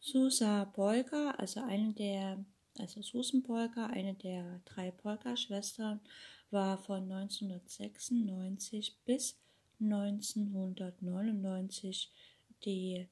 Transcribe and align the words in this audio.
Susa 0.00 0.64
Polka, 0.64 1.32
also 1.32 1.60
eine 1.60 1.92
der, 1.92 2.42
also 2.78 3.02
Susan 3.02 3.42
Polka, 3.42 3.84
eine 3.86 4.14
der 4.14 4.62
drei 4.64 4.90
Polka-Schwestern, 4.90 6.00
war 6.50 6.78
von 6.78 7.12
1996 7.12 8.96
bis 9.04 9.36
1999 9.80 12.10
die 12.64 13.06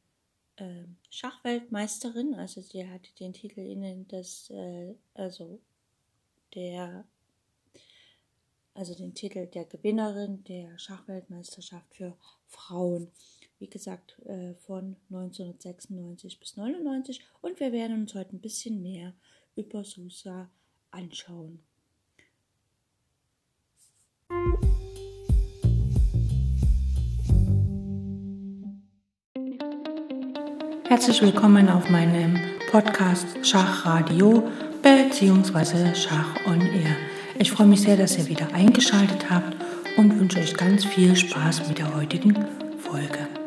äh, 0.56 0.84
Schachweltmeisterin, 1.10 2.34
also 2.34 2.60
sie 2.60 2.84
hatte 2.88 3.14
den 3.20 3.32
Titel 3.32 3.60
inne 3.60 4.04
des, 4.04 4.50
äh, 4.50 4.96
also 5.14 5.60
der, 6.54 7.04
also 8.74 8.94
den 8.94 9.14
Titel 9.14 9.46
der 9.46 9.66
Gewinnerin 9.66 10.42
der 10.44 10.78
Schachweltmeisterschaft 10.78 11.94
für 11.94 12.16
Frauen. 12.46 13.10
Wie 13.58 13.68
gesagt, 13.68 14.16
äh, 14.24 14.54
von 14.54 14.96
1996 15.10 16.38
bis 16.38 16.56
99 16.56 17.20
und 17.40 17.58
wir 17.58 17.72
werden 17.72 18.02
uns 18.02 18.14
heute 18.14 18.36
ein 18.36 18.40
bisschen 18.40 18.82
mehr 18.82 19.14
über 19.56 19.82
Susa 19.82 20.48
anschauen. 20.92 21.58
Herzlich 30.84 31.20
willkommen 31.20 31.68
auf 31.68 31.90
meinem 31.90 32.38
Podcast 32.70 33.26
Schachradio 33.46 34.48
bzw. 34.82 35.94
Schach 35.94 36.46
on 36.46 36.60
Air. 36.60 36.96
Ich 37.38 37.50
freue 37.50 37.66
mich 37.66 37.82
sehr, 37.82 37.96
dass 37.96 38.16
ihr 38.16 38.28
wieder 38.28 38.52
eingeschaltet 38.54 39.28
habt 39.28 39.56
und 39.96 40.18
wünsche 40.18 40.38
euch 40.38 40.54
ganz 40.54 40.84
viel 40.84 41.14
Spaß 41.16 41.68
mit 41.68 41.78
der 41.78 41.94
heutigen 41.94 42.34
Folge. 42.78 43.37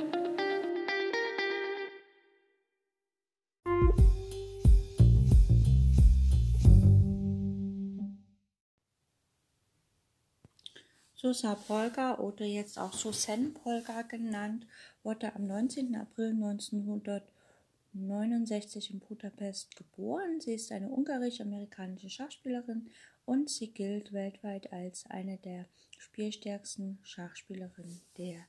Susa 11.31 11.55
Polka 11.55 12.19
oder 12.19 12.43
jetzt 12.43 12.77
auch 12.77 12.91
Susan 12.91 13.53
Polka 13.53 14.01
genannt, 14.01 14.67
wurde 15.01 15.33
am 15.33 15.47
19. 15.47 15.95
April 15.95 16.31
1969 16.31 18.91
in 18.91 18.99
Budapest 18.99 19.77
geboren. 19.77 20.41
Sie 20.41 20.55
ist 20.55 20.73
eine 20.73 20.89
ungarisch-amerikanische 20.89 22.09
Schachspielerin 22.09 22.89
und 23.23 23.49
sie 23.49 23.71
gilt 23.71 24.11
weltweit 24.11 24.73
als 24.73 25.05
eine 25.05 25.37
der 25.37 25.67
spielstärksten 25.99 26.99
Schachspielerinnen 27.03 28.01
der 28.17 28.45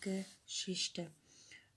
Geschichte. 0.00 1.12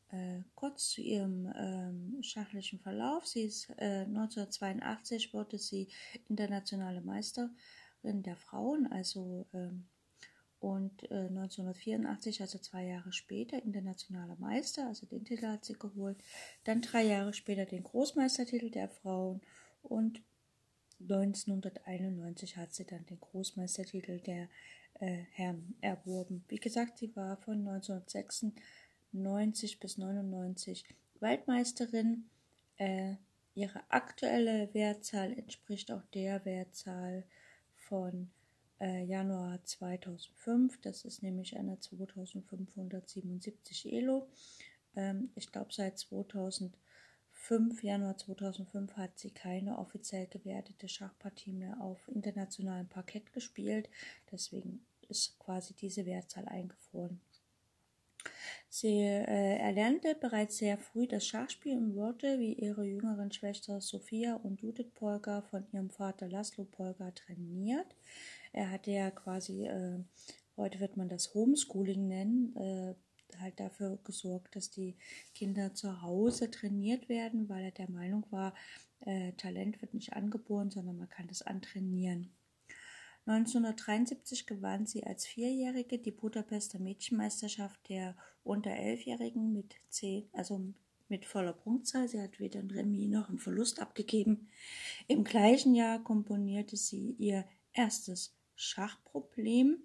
Äh, 0.09 0.41
kurz 0.55 0.89
zu 0.89 1.01
ihrem 1.01 1.53
ähm, 1.55 2.23
schachlichen 2.23 2.79
Verlauf. 2.79 3.27
Sie 3.27 3.43
ist 3.43 3.69
äh, 3.77 4.05
1982 4.07 5.31
wurde 5.31 5.59
sie 5.59 5.89
internationale 6.27 7.01
Meisterin 7.01 8.23
der 8.23 8.35
Frauen, 8.35 8.91
also 8.91 9.45
ähm, 9.53 9.85
und 10.59 11.09
äh, 11.09 11.27
1984, 11.27 12.41
also 12.41 12.59
zwei 12.59 12.85
Jahre 12.85 13.13
später, 13.13 13.63
internationaler 13.63 14.35
Meister, 14.37 14.87
also 14.87 15.05
den 15.05 15.23
Titel 15.23 15.47
hat 15.47 15.63
sie 15.63 15.73
geholt. 15.73 16.17
Dann 16.65 16.81
drei 16.81 17.03
Jahre 17.03 17.33
später 17.33 17.65
den 17.65 17.83
Großmeistertitel 17.83 18.69
der 18.69 18.89
Frauen 18.89 19.39
und 19.81 20.21
1991 21.01 22.57
hat 22.57 22.73
sie 22.73 22.85
dann 22.85 23.05
den 23.05 23.21
Großmeistertitel 23.21 24.19
der 24.19 24.49
äh, 24.99 25.23
Herren 25.31 25.75
erworben. 25.79 26.43
Wie 26.49 26.59
gesagt, 26.59 26.97
sie 26.97 27.15
war 27.15 27.37
von 27.37 27.65
1996 27.65 29.79
bis 29.79 29.97
1999 29.97 30.83
Weltmeisterin. 31.21 32.29
Äh, 32.75 33.15
ihre 33.55 33.81
aktuelle 33.89 34.73
Wertzahl 34.73 35.31
entspricht 35.37 35.89
auch 35.91 36.03
der 36.13 36.43
Wertzahl 36.43 37.23
von 37.75 38.29
äh, 38.79 39.03
Januar 39.03 39.63
2005. 39.63 40.79
Das 40.81 41.05
ist 41.05 41.23
nämlich 41.23 41.57
eine 41.57 41.79
2577 41.79 43.93
Elo. 43.93 44.27
Ähm, 44.95 45.31
ich 45.35 45.51
glaube, 45.51 45.73
seit 45.73 45.97
2005, 45.97 47.83
Januar 47.83 48.17
2005, 48.17 48.97
hat 48.97 49.17
sie 49.19 49.31
keine 49.31 49.77
offiziell 49.77 50.27
gewertete 50.27 50.87
Schachpartie 50.87 51.53
mehr 51.53 51.79
auf 51.81 52.07
internationalem 52.07 52.87
Parkett 52.87 53.33
gespielt. 53.33 53.89
Deswegen 54.31 54.85
ist 55.07 55.37
quasi 55.39 55.73
diese 55.73 56.05
Wertzahl 56.05 56.47
eingefroren. 56.47 57.19
Sie 58.71 59.01
äh, 59.01 59.57
erlernte 59.57 60.13
bereits 60.13 60.57
sehr 60.57 60.77
früh 60.77 61.07
das 61.07 61.25
Schachspiel 61.25 61.77
und 61.77 61.95
wurde, 61.95 62.39
wie 62.39 62.53
ihre 62.53 62.85
jüngeren 62.85 63.31
Schwestern 63.31 63.81
Sophia 63.81 64.35
und 64.35 64.61
Judith 64.61 64.91
Polka, 64.93 65.41
von 65.41 65.65
ihrem 65.71 65.89
Vater 65.89 66.27
Laszlo 66.27 66.65
Polka 66.65 67.09
trainiert. 67.11 67.95
Er 68.51 68.71
hatte 68.71 68.91
ja 68.91 69.11
quasi, 69.11 69.67
äh, 69.67 69.99
heute 70.57 70.79
wird 70.79 70.97
man 70.97 71.09
das 71.09 71.33
Homeschooling 71.33 72.07
nennen, 72.07 72.55
äh, 72.55 72.95
halt 73.37 73.59
dafür 73.59 73.99
gesorgt, 74.03 74.55
dass 74.55 74.71
die 74.71 74.97
Kinder 75.35 75.73
zu 75.73 76.01
Hause 76.01 76.49
trainiert 76.49 77.09
werden, 77.09 77.47
weil 77.49 77.65
er 77.65 77.71
der 77.71 77.89
Meinung 77.89 78.25
war, 78.31 78.55
äh, 79.01 79.33
Talent 79.33 79.81
wird 79.81 79.93
nicht 79.93 80.13
angeboren, 80.13 80.71
sondern 80.71 80.97
man 80.97 81.09
kann 81.09 81.27
das 81.27 81.41
antrainieren. 81.41 82.31
1973 83.25 84.47
gewann 84.47 84.87
sie 84.87 85.03
als 85.03 85.25
Vierjährige 85.27 85.99
die 85.99 86.11
Budapester 86.11 86.79
Mädchenmeisterschaft 86.79 87.87
der 87.89 88.15
unter 88.43 88.71
Elfjährigen 88.71 89.53
mit 89.53 89.75
zehn, 89.89 90.27
also 90.33 90.73
mit 91.09 91.25
voller 91.25 91.53
Punktzahl. 91.53 92.07
Sie 92.07 92.19
hat 92.19 92.39
weder 92.39 92.59
ein 92.59 92.71
Remis 92.71 93.09
noch 93.09 93.29
einen 93.29 93.37
Verlust 93.37 93.79
abgegeben. 93.79 94.49
Im 95.07 95.23
gleichen 95.23 95.75
Jahr 95.75 96.03
komponierte 96.03 96.75
sie 96.75 97.15
ihr 97.19 97.45
erstes 97.73 98.38
Schachproblem 98.59 99.77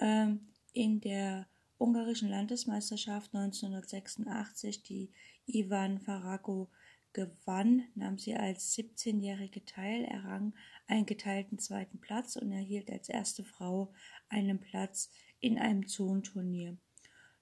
ähm, 0.00 0.48
in 0.72 1.00
der 1.00 1.46
ungarischen 1.78 2.28
Landesmeisterschaft 2.28 3.32
1986, 3.34 4.82
die 4.82 5.12
Ivan 5.46 6.00
Farago 6.00 6.68
gewann, 7.12 7.84
nahm 7.94 8.18
sie 8.18 8.34
als 8.34 8.76
17-Jährige 8.76 9.64
teil, 9.64 10.02
errang 10.04 10.54
einen 10.88 11.06
geteilten 11.06 11.60
zweiten 11.60 12.00
Platz 12.00 12.34
und 12.36 12.52
erhielt 12.52 12.90
als 12.90 13.08
erste 13.08 13.44
Frau 13.44 13.92
einen 14.28 14.58
Platz 14.58 15.10
in 15.40 15.58
einem 15.58 15.86
Zonenturnier. 15.86 16.76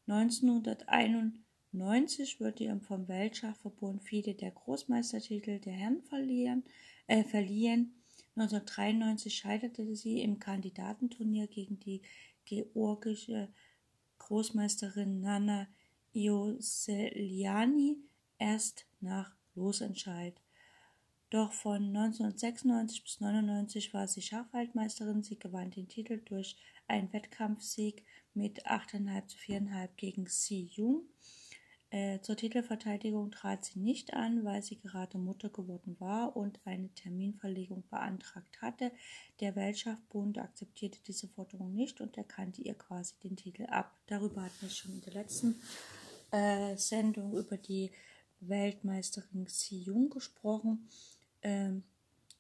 1991 0.07 2.41
wurde 2.41 2.65
ihr 2.65 2.79
vom 2.81 3.09
Weltschachverbund 3.09 4.05
viele 4.05 4.35
der 4.35 4.51
Großmeistertitel 4.51 5.61
der 5.61 5.73
Herren 5.73 6.03
verlieren, 6.03 6.63
äh, 7.07 7.25
verliehen 7.25 7.95
1993 8.37 9.35
scheiterte 9.35 9.97
sie 9.97 10.21
im 10.23 10.39
Kandidatenturnier 10.39 11.47
gegen 11.47 11.81
die 11.81 12.03
georgische 12.45 13.49
Großmeisterin 14.19 15.21
Nana 15.21 15.69
Ioseliani 16.13 17.97
erst 18.39 18.87
nach 19.01 19.35
Losentscheid. 19.55 20.41
Doch 21.31 21.53
von 21.53 21.97
1996 21.97 23.03
bis 23.03 23.21
1999 23.21 23.95
war 23.95 24.07
sie 24.07 24.23
Schachweltmeisterin. 24.23 25.23
Sie 25.23 25.39
gewann 25.39 25.71
den 25.71 25.89
Titel 25.89 26.21
durch 26.25 26.57
einen 26.87 27.13
Wettkampfsieg 27.13 28.05
mit 28.35 28.67
8,5 28.67 29.27
zu 29.27 29.39
4,5 29.39 29.89
gegen 29.97 30.27
Si 30.27 30.71
Jung. 30.75 31.03
Äh, 31.91 32.21
zur 32.21 32.37
Titelverteidigung 32.37 33.31
trat 33.31 33.65
sie 33.65 33.79
nicht 33.79 34.15
an, 34.15 34.45
weil 34.45 34.61
sie 34.61 34.77
gerade 34.77 35.19
Mutter 35.19 35.49
geworden 35.51 35.97
war 36.01 36.37
und 36.37 36.59
eine 36.65 36.89
Terminverlegung 36.89 37.85
beantragt 37.89 38.61
hatte. 38.61 38.91
Der 39.39 39.55
Weltschachbund 39.55 40.39
akzeptierte 40.39 40.99
diese 41.07 41.29
Forderung 41.29 41.75
nicht 41.75 42.01
und 42.01 42.17
erkannte 42.17 42.63
ihr 42.63 42.75
quasi 42.75 43.15
den 43.23 43.37
Titel 43.37 43.67
ab. 43.67 43.97
Darüber 44.09 44.43
hatten 44.43 44.63
wir 44.63 44.69
schon 44.69 44.95
in 44.95 45.01
der 45.03 45.15
letzten 45.15 45.61
äh, 46.33 46.77
Sendung 46.77 47.37
über 47.37 47.57
die 47.57 47.93
Weltmeisterin 48.41 49.45
Xi 49.45 49.79
Jung 49.79 50.11
gesprochen. 50.11 50.89
Ähm, 51.43 51.85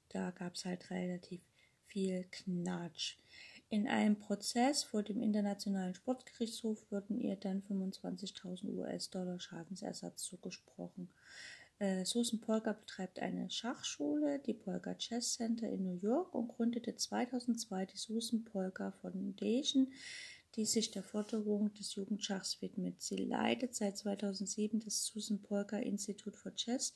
da 0.08 0.32
gab 0.32 0.54
es 0.54 0.64
halt 0.64 0.90
relativ 0.90 1.40
viel 1.86 2.24
Knatsch. 2.30 3.16
In 3.68 3.88
einem 3.88 4.16
Prozess 4.16 4.84
vor 4.84 5.02
dem 5.02 5.20
Internationalen 5.20 5.94
Sportgerichtshof 5.94 6.88
wurden 6.90 7.18
ihr 7.18 7.34
dann 7.34 7.64
25.000 7.64 8.72
US-Dollar 8.72 9.40
Schadensersatz 9.40 10.22
zugesprochen. 10.22 11.08
Äh, 11.80 12.04
Susan 12.04 12.40
Polka 12.40 12.74
betreibt 12.74 13.18
eine 13.18 13.50
Schachschule, 13.50 14.38
die 14.38 14.54
Polka 14.54 14.94
Chess 14.94 15.34
Center 15.34 15.68
in 15.68 15.82
New 15.82 15.98
York 16.00 16.32
und 16.32 16.46
gründete 16.48 16.94
2002 16.94 17.86
die 17.86 17.96
Susan 17.96 18.44
Polka 18.44 18.92
Foundation, 18.92 19.92
die 20.54 20.64
sich 20.64 20.92
der 20.92 21.02
Förderung 21.02 21.74
des 21.74 21.96
Jugendschachs 21.96 22.62
widmet. 22.62 23.02
Sie 23.02 23.16
leitet 23.16 23.74
seit 23.74 23.98
2007 23.98 24.78
das 24.78 25.06
Susan 25.06 25.42
Polka 25.42 25.76
Institute 25.76 26.38
for 26.38 26.54
Chess 26.54 26.94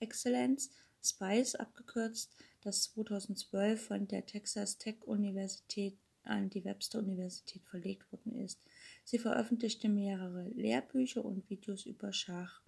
Excellence, 0.00 0.70
SPICE 1.00 1.54
abgekürzt, 1.54 2.34
das 2.60 2.82
2012 2.82 3.86
von 3.86 4.08
der 4.08 4.26
Texas 4.26 4.78
Tech 4.78 4.96
Universität 5.06 5.96
an 6.28 6.50
die 6.50 6.64
Webster-Universität 6.64 7.64
verlegt 7.64 8.10
worden 8.12 8.34
ist. 8.36 8.60
Sie 9.04 9.18
veröffentlichte 9.18 9.88
mehrere 9.88 10.48
Lehrbücher 10.50 11.24
und 11.24 11.48
Videos 11.48 11.86
über 11.86 12.12
Schach. 12.12 12.62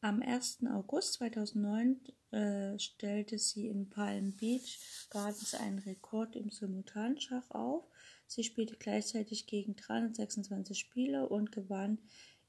Am 0.00 0.22
1. 0.22 0.60
August 0.70 1.14
2009 1.14 2.00
äh, 2.30 2.78
stellte 2.78 3.36
sie 3.38 3.66
in 3.66 3.88
Palm 3.88 4.36
Beach 4.36 4.78
Gardens 5.10 5.54
einen 5.54 5.80
Rekord 5.80 6.36
im 6.36 6.50
Simultanschach 6.50 7.50
auf. 7.50 7.84
Sie 8.28 8.44
spielte 8.44 8.76
gleichzeitig 8.76 9.46
gegen 9.46 9.74
326 9.74 10.78
Spieler 10.78 11.30
und 11.30 11.50
gewann 11.50 11.98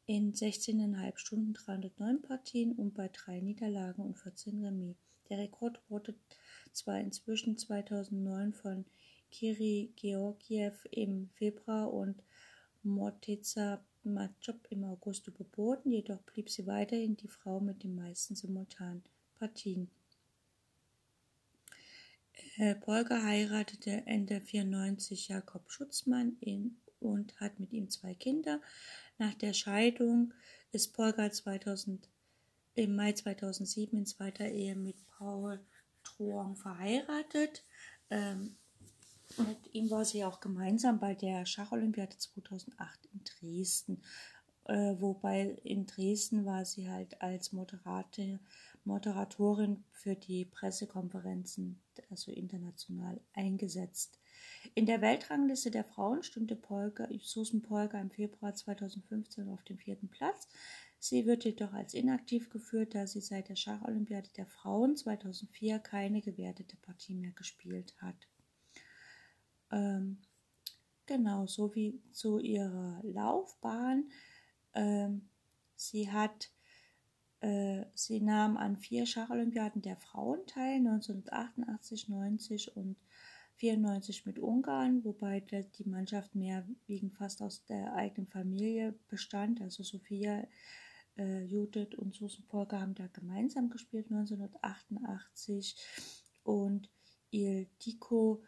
in 0.05 0.33
16,5 0.33 1.17
Stunden 1.17 1.53
309 1.53 2.21
Partien 2.21 2.73
und 2.73 2.93
bei 2.93 3.07
drei 3.07 3.39
Niederlagen 3.39 4.03
und 4.03 4.19
14 4.19 4.63
Remis. 4.63 4.97
Der 5.29 5.37
Rekord 5.37 5.79
wurde 5.89 6.15
zwar 6.73 6.99
inzwischen 6.99 7.57
2009 7.57 8.53
von 8.53 8.85
Kiri 9.31 9.93
Georgiev 9.95 10.87
im 10.91 11.29
Februar 11.35 11.93
und 11.93 12.23
Morteza 12.83 13.83
Matschop 14.03 14.67
im 14.69 14.83
August 14.85 15.27
überboten, 15.27 15.91
jedoch 15.91 16.21
blieb 16.21 16.49
sie 16.49 16.65
weiterhin 16.67 17.17
die 17.17 17.27
Frau 17.27 17.59
mit 17.59 17.83
den 17.83 17.95
meisten 17.95 18.35
simultanen 18.35 19.03
Partien. 19.37 19.89
Äh, 22.57 22.75
Polger 22.75 23.23
heiratete 23.23 24.03
Ende 24.05 24.41
94 24.41 25.27
Jakob 25.27 25.69
Schutzmann 25.71 26.37
in, 26.39 26.77
und 26.99 27.39
hat 27.39 27.59
mit 27.59 27.73
ihm 27.73 27.89
zwei 27.89 28.13
Kinder. 28.13 28.61
Nach 29.17 29.33
der 29.33 29.53
Scheidung 29.53 30.33
ist 30.71 30.93
Polger 30.93 31.31
2000, 31.31 32.09
im 32.75 32.95
Mai 32.95 33.13
2007 33.13 33.97
in 33.97 34.05
zweiter 34.05 34.47
Ehe 34.47 34.75
mit 34.75 34.95
Paul 35.07 35.59
Truong 36.03 36.55
verheiratet. 36.55 37.65
Ähm, 38.09 38.55
mit 39.37 39.73
ihm 39.73 39.89
war 39.89 40.05
sie 40.05 40.25
auch 40.25 40.39
gemeinsam 40.39 40.99
bei 40.99 41.13
der 41.13 41.45
Schacholympiade 41.45 42.17
2008 42.17 43.05
in 43.13 43.21
Dresden. 43.23 44.01
Äh, 44.65 44.99
wobei 44.99 45.57
in 45.63 45.85
Dresden 45.85 46.45
war 46.45 46.65
sie 46.65 46.89
halt 46.89 47.21
als 47.21 47.53
Moderate, 47.53 48.39
Moderatorin 48.83 49.83
für 49.91 50.15
die 50.15 50.45
Pressekonferenzen, 50.45 51.81
also 52.09 52.31
international, 52.31 53.19
eingesetzt. 53.33 54.19
In 54.75 54.85
der 54.85 55.01
Weltrangliste 55.01 55.71
der 55.71 55.83
Frauen 55.83 56.23
stimmte 56.23 56.55
Polka, 56.55 57.07
Susan 57.21 57.61
Polka 57.61 57.99
im 57.99 58.11
Februar 58.11 58.53
2015 58.53 59.49
auf 59.49 59.63
dem 59.63 59.77
vierten 59.77 60.09
Platz. 60.09 60.47
Sie 60.99 61.25
wird 61.25 61.45
jedoch 61.45 61.73
als 61.73 61.93
inaktiv 61.93 62.49
geführt, 62.49 62.93
da 62.93 63.07
sie 63.07 63.21
seit 63.21 63.49
der 63.49 63.55
Schacholympiade 63.55 64.29
der 64.35 64.45
Frauen 64.45 64.95
2004 64.95 65.79
keine 65.79 66.21
gewertete 66.21 66.75
Partie 66.77 67.15
mehr 67.15 67.31
gespielt 67.31 67.95
hat. 68.01 68.27
Ähm, 69.71 70.17
genau, 71.05 71.47
so 71.47 71.73
wie 71.75 72.01
zu 72.11 72.39
ihrer 72.39 72.99
Laufbahn. 73.03 74.09
Ähm, 74.73 75.29
sie 75.75 76.11
hat, 76.11 76.51
äh, 77.41 77.85
sie 77.93 78.21
nahm 78.21 78.57
an 78.57 78.77
vier 78.77 79.05
Schacholympiaden 79.05 79.81
der 79.81 79.97
Frauen 79.97 80.45
teil, 80.47 80.77
1988, 80.77 82.09
90 82.09 82.75
und 82.75 82.97
94 83.59 84.25
mit 84.25 84.39
Ungarn, 84.39 85.03
wobei 85.03 85.41
die 85.41 85.89
Mannschaft 85.89 86.33
mehr 86.33 86.65
wegen 86.87 87.11
fast 87.11 87.41
aus 87.41 87.65
der 87.65 87.93
eigenen 87.93 88.27
Familie 88.27 88.93
bestand. 89.09 89.61
Also 89.61 89.83
Sophia, 89.83 90.47
äh, 91.17 91.43
Judith 91.43 91.95
und 91.97 92.15
Susan 92.15 92.45
Polka 92.47 92.79
haben 92.79 92.95
da 92.95 93.07
gemeinsam 93.07 93.69
gespielt 93.69 94.09
1988 94.09 95.75
und 96.43 96.89
Il 97.31 97.67
Dico 97.85 98.41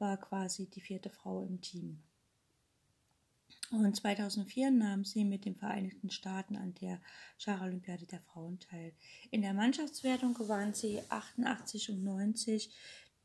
war 0.00 0.16
quasi 0.16 0.66
die 0.66 0.80
vierte 0.80 1.10
Frau 1.10 1.42
im 1.42 1.60
Team. 1.60 2.02
Und 3.70 3.94
2004 3.94 4.72
nahm 4.72 5.04
sie 5.04 5.24
mit 5.24 5.44
den 5.44 5.54
Vereinigten 5.54 6.10
Staaten 6.10 6.56
an 6.56 6.74
der 6.74 7.00
Scharolympiade 7.38 8.06
der 8.06 8.20
Frauen 8.20 8.58
teil. 8.58 8.92
In 9.30 9.42
der 9.42 9.54
Mannschaftswertung 9.54 10.34
gewann 10.34 10.74
sie 10.74 11.00
88 11.08 11.90
und 11.90 12.02
90. 12.02 12.74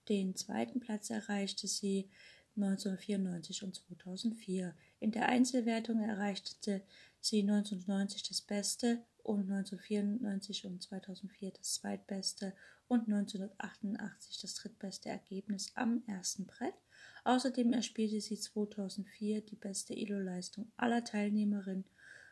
Den 0.07 0.35
zweiten 0.35 0.79
Platz 0.79 1.09
erreichte 1.09 1.67
sie 1.67 2.11
1994 2.57 3.63
und 3.63 3.75
2004. 3.75 4.75
In 4.99 5.11
der 5.11 5.29
Einzelwertung 5.29 5.99
erreichte 5.99 6.83
sie 7.19 7.41
1990 7.41 8.23
das 8.27 8.41
Beste 8.41 9.03
und 9.25 9.51
1994 9.51 10.65
und 10.65 10.83
2004 10.83 11.51
das 11.51 11.73
zweitbeste 11.73 12.53
und 12.87 13.07
1988 13.07 14.41
das 14.41 14.53
drittbeste 14.55 15.09
Ergebnis 15.09 15.71
am 15.75 16.03
ersten 16.07 16.45
Brett. 16.45 16.75
Außerdem 17.23 17.73
erspielte 17.73 18.21
sie 18.21 18.37
2004 18.37 19.41
die 19.41 19.55
beste 19.55 19.95
Elo-Leistung 19.95 20.71
aller 20.77 21.03
Teilnehmerinnen, 21.03 21.85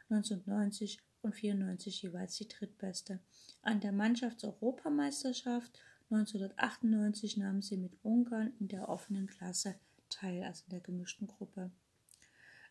1990 0.09 0.99
und 1.23 1.33
94 1.33 2.03
jeweils 2.03 2.35
die 2.35 2.47
drittbeste. 2.47 3.19
An 3.63 3.79
der 3.79 3.91
Mannschaftseuropameisterschaft 3.91 5.79
1998 6.11 7.37
nahm 7.37 7.63
sie 7.63 7.77
mit 7.77 7.97
Ungarn 8.03 8.53
in 8.59 8.67
der 8.67 8.87
offenen 8.87 9.25
Klasse 9.25 9.75
teil, 10.09 10.43
also 10.43 10.63
in 10.65 10.71
der 10.71 10.81
gemischten 10.81 11.25
Gruppe. 11.25 11.71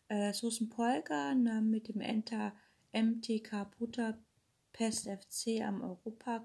Äh, 0.06 0.32
Susan 0.32 0.68
Polka 0.68 1.34
nahm 1.34 1.70
mit 1.70 1.88
dem 1.88 2.00
Enter 2.00 2.52
MTK 2.92 3.66
Budapest 3.78 5.08
FC 5.08 5.62
am 5.62 5.82
Europa 5.82 6.44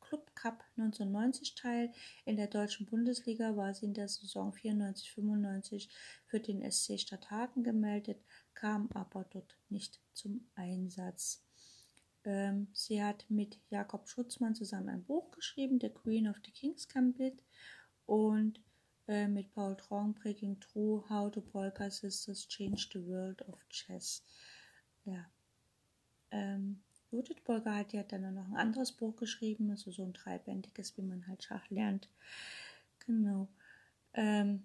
Club 0.00 0.34
Cup 0.34 0.64
1990 0.76 1.54
teil. 1.54 1.92
In 2.24 2.36
der 2.36 2.46
deutschen 2.46 2.86
Bundesliga 2.86 3.56
war 3.56 3.74
sie 3.74 3.86
in 3.86 3.94
der 3.94 4.08
Saison 4.08 4.52
94-95 4.52 5.88
für 6.26 6.40
den 6.40 6.68
SC 6.70 6.98
Stadthagen 6.98 7.62
gemeldet, 7.62 8.18
kam 8.54 8.90
aber 8.92 9.24
dort 9.30 9.56
nicht 9.68 10.00
zum 10.14 10.48
Einsatz. 10.54 11.44
Ähm, 12.24 12.68
sie 12.72 13.02
hat 13.02 13.26
mit 13.28 13.58
Jakob 13.70 14.08
Schutzmann 14.08 14.54
zusammen 14.54 14.88
ein 14.88 15.04
Buch 15.04 15.30
geschrieben, 15.30 15.78
The 15.80 15.90
Queen 15.90 16.28
of 16.28 16.36
the 16.44 16.50
King's 16.50 16.88
Gambit, 16.88 17.42
und 18.06 18.60
äh, 19.06 19.28
mit 19.28 19.50
Paul 19.52 19.76
Trong, 19.76 20.14
Breaking 20.14 20.58
True, 20.60 21.04
How 21.08 21.30
the 21.32 21.40
Polka 21.40 21.90
Sisters 21.90 22.48
Changed 22.48 22.92
the 22.94 23.06
World 23.06 23.46
of 23.48 23.58
Chess. 23.68 24.24
Ja. 25.04 25.26
Ähm, 26.30 26.80
Judith 27.10 27.42
Burger 27.44 27.84
die 27.84 27.98
hat 27.98 28.12
dann 28.12 28.34
noch 28.34 28.46
ein 28.48 28.56
anderes 28.56 28.92
Buch 28.92 29.16
geschrieben, 29.16 29.70
also 29.70 29.90
so 29.90 30.04
ein 30.04 30.12
dreibändiges, 30.12 30.96
wie 30.96 31.02
man 31.02 31.26
halt 31.26 31.42
Schach 31.42 31.68
lernt. 31.70 32.08
Genau. 33.06 33.48
Ähm, 34.14 34.64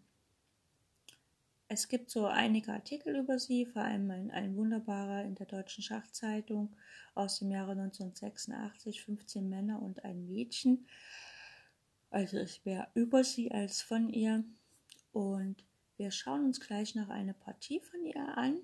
es 1.69 1.87
gibt 1.87 2.09
so 2.09 2.27
einige 2.27 2.71
Artikel 2.71 3.15
über 3.15 3.39
sie, 3.39 3.65
vor 3.65 3.81
allem 3.81 4.11
ein, 4.11 4.31
ein 4.31 4.55
wunderbarer 4.55 5.23
in 5.23 5.35
der 5.35 5.45
Deutschen 5.45 5.83
Schachzeitung 5.83 6.75
aus 7.15 7.39
dem 7.39 7.49
Jahre 7.49 7.71
1986, 7.71 9.01
15 9.01 9.49
Männer 9.49 9.81
und 9.81 10.03
ein 10.03 10.27
Mädchen. 10.27 10.85
Also 12.11 12.37
es 12.37 12.63
wäre 12.65 12.87
über 12.93 13.23
sie 13.23 13.51
als 13.51 13.81
von 13.81 14.09
ihr. 14.09 14.43
Und 15.13 15.63
wir 15.97 16.11
schauen 16.11 16.45
uns 16.45 16.59
gleich 16.59 16.93
noch 16.93 17.09
eine 17.09 17.33
Partie 17.33 17.79
von 17.79 18.05
ihr 18.05 18.37
an. 18.37 18.57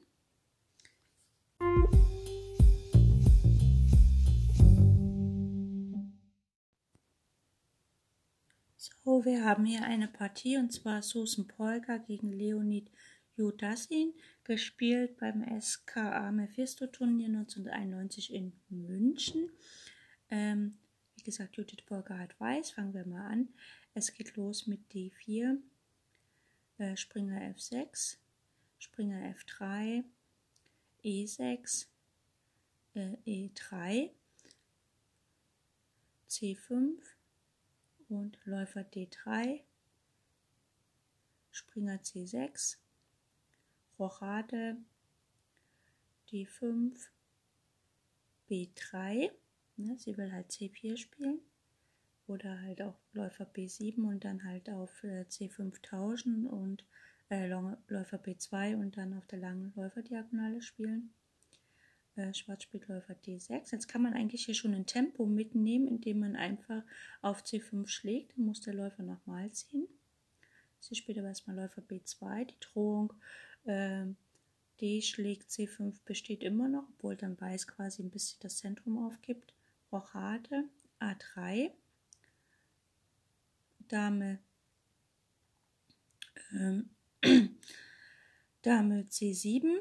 So, 9.09 9.25
wir 9.25 9.43
haben 9.43 9.65
hier 9.65 9.85
eine 9.85 10.07
Partie 10.07 10.57
und 10.57 10.71
zwar 10.71 11.01
Susan 11.01 11.47
Polka 11.47 11.97
gegen 11.97 12.31
Leonid 12.31 12.91
Judassin, 13.37 14.13
gespielt 14.43 15.17
beim 15.17 15.43
SKA 15.59 16.31
Mephisto 16.31 16.85
Turnier 16.85 17.25
1991 17.29 18.31
in 18.31 18.53
München. 18.69 19.49
Ähm, 20.29 20.77
wie 21.15 21.23
gesagt, 21.23 21.57
Judith 21.57 21.87
Polka 21.87 22.19
hat 22.19 22.39
weiß. 22.39 22.69
Fangen 22.69 22.93
wir 22.93 23.03
mal 23.07 23.25
an. 23.25 23.49
Es 23.95 24.13
geht 24.13 24.35
los 24.35 24.67
mit 24.67 24.81
D4, 24.91 25.57
äh, 26.77 26.95
Springer 26.95 27.41
F6, 27.55 28.17
Springer 28.77 29.33
F3, 29.33 30.03
E6, 31.03 31.87
äh, 32.93 33.15
E3, 33.25 34.11
C5, 36.29 36.99
und 38.09 38.37
Läufer 38.45 38.81
D3, 38.81 39.61
Springer 41.51 41.97
C6, 41.97 42.77
Rochade 43.97 44.77
D5, 46.29 47.09
B3, 48.49 49.31
ne, 49.77 49.97
sie 49.97 50.17
will 50.17 50.31
halt 50.31 50.51
C4 50.51 50.97
spielen. 50.97 51.39
Oder 52.27 52.61
halt 52.61 52.81
auch 52.83 52.99
Läufer 53.13 53.45
B7 53.45 54.07
und 54.07 54.23
dann 54.23 54.43
halt 54.43 54.69
auf 54.69 55.03
äh, 55.03 55.25
C5 55.27 55.81
tauschen 55.81 56.45
und 56.45 56.85
äh, 57.31 57.47
Läufer 57.47 58.17
B2 58.17 58.75
und 58.75 58.97
dann 58.97 59.17
auf 59.17 59.25
der 59.25 59.39
langen 59.39 59.73
Läuferdiagonale 59.75 60.61
spielen 60.61 61.11
äh, 62.19 62.33
Schwarz 62.33 62.63
spielt 62.63 62.87
Läufer 62.87 63.13
D6. 63.13 63.71
Jetzt 63.71 63.87
kann 63.87 64.01
man 64.01 64.13
eigentlich 64.13 64.45
hier 64.45 64.55
schon 64.55 64.73
ein 64.73 64.85
Tempo 64.85 65.25
mitnehmen, 65.25 65.87
indem 65.87 66.19
man 66.19 66.35
einfach 66.35 66.83
auf 67.21 67.43
C5 67.43 67.87
schlägt. 67.87 68.37
Dann 68.37 68.45
muss 68.45 68.61
der 68.61 68.73
Läufer 68.73 69.03
nochmal 69.03 69.51
ziehen. 69.51 69.87
Sie 70.79 70.95
spielt 70.95 71.17
aber 71.17 71.27
erstmal 71.29 71.55
Läufer 71.55 71.81
B2. 71.81 72.45
Die 72.45 72.59
Drohung 72.59 73.13
äh, 73.65 74.05
D 74.81 75.01
schlägt 75.01 75.49
C5 75.49 75.95
besteht 76.05 76.43
immer 76.43 76.67
noch, 76.67 76.87
obwohl 76.89 77.15
dann 77.15 77.39
Weiß 77.39 77.67
quasi 77.67 78.03
ein 78.03 78.11
bisschen 78.11 78.39
das 78.41 78.57
Zentrum 78.57 78.97
aufgibt. 79.05 79.53
Rochade 79.91 80.65
A3, 80.99 81.71
Dame, 83.87 84.39
ähm, 86.51 86.89
Dame 88.61 89.05
C7. 89.09 89.79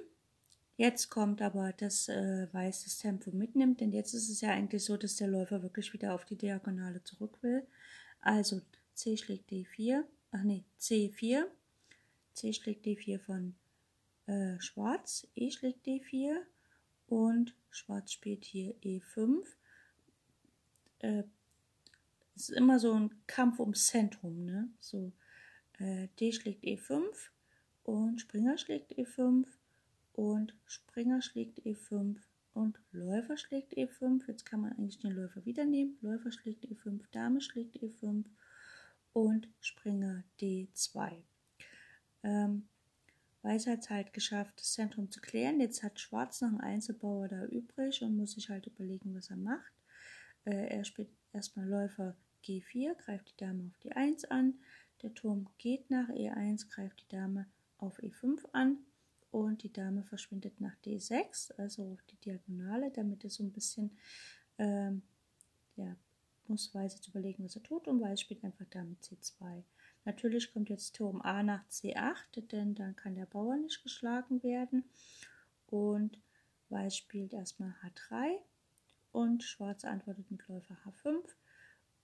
Jetzt 0.79 1.11
kommt 1.11 1.43
aber 1.43 1.73
das 1.73 2.09
äh, 2.09 2.47
Weiß 2.53 2.85
das 2.85 2.99
Tempo 2.99 3.33
mitnimmt, 3.33 3.81
denn 3.81 3.91
jetzt 3.91 4.15
ist 4.15 4.29
es 4.29 4.41
ja 4.43 4.51
eigentlich 4.51 4.85
so, 4.85 4.97
dass 4.97 5.17
der 5.17 5.27
Läufer 5.27 5.61
wirklich 5.61 5.93
wieder 5.93 6.15
auf 6.15 6.25
die 6.25 6.37
Diagonale 6.37 7.03
zurück 7.03 7.43
will. 7.43 7.67
Also 8.21 8.61
C 8.95 9.17
schlägt 9.17 9.51
D4, 9.51 10.05
ach 10.31 10.45
nee, 10.45 10.63
C4, 10.79 11.47
C 12.33 12.53
schlägt 12.53 12.87
D4 12.87 13.19
von 13.19 13.57
äh, 14.27 14.61
Schwarz, 14.61 15.27
E 15.35 15.51
schlägt 15.51 15.85
D4 15.85 16.37
und 17.09 17.57
Schwarz 17.71 18.13
spielt 18.13 18.45
hier 18.45 18.77
E5. 18.77 19.45
Äh, 21.01 21.25
es 22.37 22.51
ist 22.51 22.57
immer 22.57 22.79
so 22.79 22.93
ein 22.93 23.13
Kampf 23.27 23.59
ums 23.59 23.89
Zentrum, 23.89 24.45
ne? 24.45 24.69
So, 24.79 25.11
äh, 25.81 26.07
D 26.21 26.31
schlägt 26.31 26.63
E5 26.63 27.03
und 27.83 28.21
Springer 28.21 28.57
schlägt 28.59 28.93
E5 28.93 29.45
und 30.19 30.53
Springer 30.67 31.23
schlägt 31.23 31.61
E5 31.61 32.17
und 32.53 32.81
Läufer 32.91 33.37
schlägt 33.37 33.75
E5. 33.75 34.27
Jetzt 34.27 34.45
kann 34.45 34.63
man 34.63 34.73
eigentlich 34.73 34.99
den 34.99 35.13
Läufer 35.13 35.45
wieder 35.45 35.65
nehmen. 35.65 35.97
Läufer 36.01 36.33
schlägt 36.33 36.65
E5, 36.65 37.05
Dame 37.13 37.41
schlägt 37.41 37.77
E5 37.77 38.25
und 39.13 39.49
Springer 39.61 40.25
D2. 40.41 41.23
Ähm, 42.25 42.67
Weiß 43.43 43.69
hat 43.69 43.85
es 43.85 43.91
halt 43.91 44.13
geschafft, 44.13 44.59
das 44.59 44.73
Zentrum 44.73 45.09
zu 45.13 45.21
klären. 45.21 45.61
Jetzt 45.61 45.85
hat 45.85 46.01
Schwarz 46.01 46.41
noch 46.41 46.49
einen 46.49 46.61
Einzelbauer 46.61 47.29
da 47.29 47.45
übrig 47.45 48.03
und 48.03 48.17
muss 48.17 48.33
sich 48.33 48.49
halt 48.49 48.67
überlegen, 48.67 49.15
was 49.15 49.31
er 49.31 49.37
macht. 49.37 49.73
Äh, 50.45 50.79
er 50.79 50.85
spielt 50.85 51.11
erstmal 51.33 51.69
Läufer 51.69 52.17
G4, 52.45 52.97
greift 52.97 53.31
die 53.31 53.37
Dame 53.37 53.69
auf 53.69 53.79
die 53.85 53.93
1 53.93 54.25
an. 54.25 54.55
Der 55.03 55.15
Turm 55.15 55.47
geht 55.59 55.89
nach 55.91 56.09
E1, 56.09 56.69
greift 56.71 57.03
die 57.03 57.17
Dame 57.17 57.47
auf 57.79 58.03
E5 58.03 58.45
an 58.51 58.79
und 59.45 59.63
die 59.63 59.73
Dame 59.73 60.03
verschwindet 60.03 60.61
nach 60.61 60.77
D6, 60.85 61.53
also 61.57 61.97
die 62.11 62.17
Diagonale, 62.17 62.91
damit 62.91 63.25
er 63.25 63.31
so 63.31 63.43
ein 63.43 63.53
bisschen, 63.53 63.97
ähm, 64.59 65.03
ja, 65.77 65.97
muss 66.47 66.75
Weiß 66.75 66.95
jetzt 66.95 67.09
überlegen, 67.09 67.45
was 67.45 67.57
er 67.57 67.63
tut 67.63 67.89
und 67.89 68.01
Weiß 68.01 68.21
spielt 68.21 68.43
einfach 68.43 68.65
Dame 68.67 68.97
C2. 69.03 69.63
Natürlich 70.05 70.53
kommt 70.53 70.71
jetzt 70.71 70.97
Turm 70.97 71.21
A 71.21 71.43
nach 71.43 71.65
C8, 71.69 72.41
denn 72.51 72.75
dann 72.75 72.97
kann 72.97 73.15
der 73.15 73.27
Bauer 73.27 73.57
nicht 73.57 73.83
geschlagen 73.83 74.43
werden. 74.43 74.85
Und 75.67 76.19
Weiß 76.71 76.97
spielt 76.97 77.35
erstmal 77.35 77.75
H3 77.83 78.39
und 79.13 79.43
Schwarz 79.43 79.85
antwortet 79.85 80.31
mit 80.31 80.47
Läufer 80.49 80.77
H5. 80.87 81.23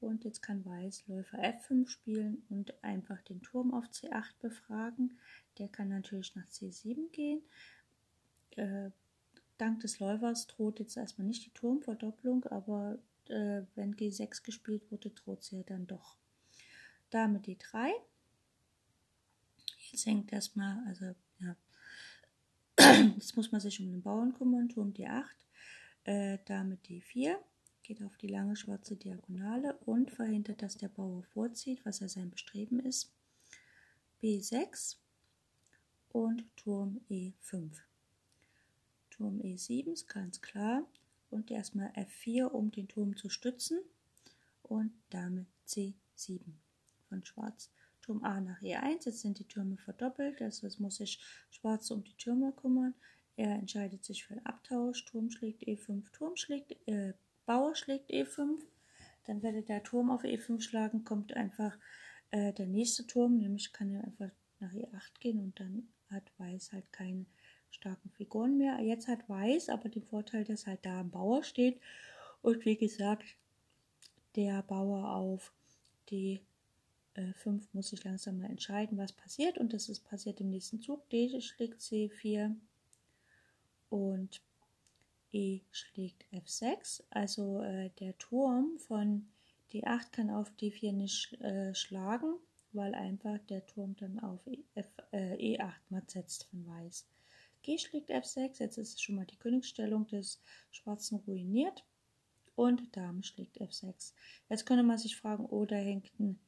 Und 0.01 0.25
jetzt 0.25 0.43
kann 0.43 0.65
Weiß 0.67 1.07
Läufer 1.07 1.39
F5 1.39 1.89
spielen 1.89 2.45
und 2.51 2.85
einfach 2.85 3.23
den 3.23 3.41
Turm 3.41 3.73
auf 3.73 3.87
C8 3.87 4.35
befragen. 4.41 5.19
Der 5.59 5.69
kann 5.69 5.89
natürlich 5.89 6.35
nach 6.35 6.49
C7 6.49 7.11
gehen. 7.11 7.43
Äh, 8.57 8.91
dank 9.59 9.81
des 9.81 9.99
Läufers 10.01 10.47
droht 10.47 10.81
jetzt 10.81 10.97
erstmal 10.97 11.27
nicht 11.27 11.45
die 11.47 11.53
Turmverdopplung, 11.55 12.45
aber 12.47 12.99
äh, 13.29 13.63
wenn 13.75 13.95
G6 13.95 14.43
gespielt 14.43 14.91
wurde, 14.91 15.11
droht 15.11 15.43
sie 15.43 15.57
ja 15.57 15.63
dann 15.63 15.87
doch. 15.87 16.17
Dame 17.11 17.39
D3. 17.39 17.91
Jetzt 19.91 20.07
hängt 20.07 20.33
erstmal, 20.33 20.85
also 20.87 21.15
ja, 21.39 21.57
jetzt 23.17 23.37
muss 23.37 23.53
man 23.53 23.61
sich 23.61 23.79
um 23.81 23.87
den 23.87 24.03
Bauern 24.03 24.35
kümmern, 24.35 24.69
Turm 24.69 24.93
D8, 24.93 25.25
äh, 26.05 26.39
Dame 26.45 26.79
D4, 26.85 27.37
geht 27.83 28.03
auf 28.03 28.17
die 28.17 28.29
lange 28.29 28.57
schwarze 28.57 28.97
Diagonale 28.97 29.75
und 29.85 30.11
verhindert, 30.11 30.63
dass 30.63 30.77
der 30.77 30.89
Bauer 30.89 31.23
vorzieht, 31.23 31.85
was 31.85 32.01
ja 32.01 32.09
sein 32.09 32.31
Bestreben 32.31 32.81
ist. 32.81 33.13
B6 34.23 34.97
und 36.15 36.45
Turm 36.57 37.01
E5. 37.11 37.73
Turm 39.11 39.41
E7 39.41 39.93
ist 39.93 40.09
ganz 40.09 40.41
klar. 40.41 40.87
Und 41.29 41.51
erstmal 41.51 41.89
F4, 41.91 42.45
um 42.45 42.71
den 42.71 42.87
Turm 42.87 43.17
zu 43.17 43.29
stützen. 43.29 43.81
Und 44.63 44.93
Dame 45.11 45.47
C7 45.67 46.39
von 47.09 47.25
Schwarz. 47.25 47.69
Turm 48.01 48.23
A 48.23 48.41
nach 48.41 48.63
E1, 48.63 49.07
jetzt 49.07 49.21
sind 49.21 49.39
die 49.39 49.49
Türme 49.49 49.77
verdoppelt, 49.79 50.41
also 50.43 50.69
muss 50.79 50.97
sich 50.97 51.19
Schwarz 51.51 51.91
um 51.91 52.05
die 52.05 52.17
Türme 52.17 52.53
kümmern. 52.53 52.95
Er 53.37 53.55
entscheidet 53.55 54.05
sich 54.05 54.25
für 54.25 54.35
einen 54.35 54.47
Abtausch, 54.47 55.05
Turm 55.07 55.31
schlägt 55.31 55.63
E5, 55.63 56.13
Turm 56.13 56.37
schlägt, 56.37 56.77
äh, 56.87 57.15
Bauer 57.47 57.75
schlägt 57.75 58.11
E5, 58.11 58.61
dann 59.25 59.43
werde 59.43 59.63
der 59.63 59.83
Turm 59.83 60.11
auf 60.11 60.23
E5 60.23 60.61
schlagen, 60.61 61.03
kommt 61.03 61.33
einfach 61.35 61.77
äh, 62.31 62.53
der 62.53 62.67
nächste 62.67 63.07
Turm, 63.07 63.39
nämlich 63.39 63.73
kann 63.73 63.91
er 63.91 64.05
einfach 64.05 64.31
nach 64.61 64.73
E8 64.73 65.21
gehen 65.21 65.41
und 65.41 65.59
dann 65.59 65.89
hat 66.15 66.31
Weiß 66.39 66.73
halt 66.73 66.91
keine 66.93 67.27
starken 67.71 68.11
Figuren 68.11 68.57
mehr. 68.57 68.81
Jetzt 68.81 69.09
hat 69.09 69.29
Weiß 69.29 69.69
aber 69.69 69.89
den 69.89 70.05
Vorteil, 70.05 70.45
dass 70.45 70.67
halt 70.67 70.87
da 70.87 71.01
ein 71.01 71.11
Bauer 71.11 71.43
steht 71.43 71.81
und 72.43 72.65
wie 72.65 72.77
gesagt, 72.77 73.25
der 74.37 74.63
Bauer 74.63 75.15
auf 75.15 75.53
die 76.11 76.41
5 77.15 77.47
äh, 77.65 77.69
muss 77.73 77.93
ich 77.93 78.03
langsam 78.05 78.39
mal 78.39 78.51
entscheiden, 78.51 78.99
was 78.99 79.13
passiert. 79.13 79.59
Und 79.59 79.73
das 79.73 79.89
ist 79.89 80.05
passiert 80.05 80.41
im 80.41 80.51
nächsten 80.51 80.81
Zug. 80.81 81.09
D 81.11 81.41
schlägt 81.41 81.81
C4 81.81 82.55
und 83.91 84.43
E 85.33 85.61
schlägt 85.71 86.25
F6. 86.33 87.03
Also 87.11 87.63
äh, 87.63 87.91
der 88.01 88.19
Turm 88.19 88.79
von 88.79 89.27
D8 89.73 90.11
kann 90.11 90.31
auf 90.31 90.51
D4 90.61 90.93
nicht 90.93 91.41
äh, 91.41 91.75
schlagen, 91.75 92.35
weil 92.75 92.95
einfach 92.95 93.39
der 93.49 93.67
Turm 93.67 93.97
dann 93.97 94.19
auf 94.21 94.47
e, 94.47 94.65
F, 94.75 94.87
äh, 95.13 95.57
E8 95.57 95.73
matt 95.91 96.11
setzt 96.11 96.45
von 96.45 96.67
Weiß. 96.67 97.07
G 97.63 97.79
schlägt 97.79 98.11
F6. 98.11 98.61
Jetzt 98.61 98.79
ist 98.79 99.03
schon 99.03 99.17
mal 99.17 99.27
die 99.27 99.39
Königsstellung 99.39 100.07
des 100.07 100.41
Schwarzen 100.71 101.17
ruiniert. 101.27 101.85
Und 102.57 102.97
Dame 102.97 103.23
schlägt 103.23 103.61
F6. 103.61 104.13
Jetzt 104.49 104.67
könnte 104.67 104.85
man 104.85 104.99
sich 104.99 105.17
fragen, 105.17 105.47
oh, 105.47 105.65
da 105.65 105.77
hängt 105.77 106.13
ein 106.21 106.39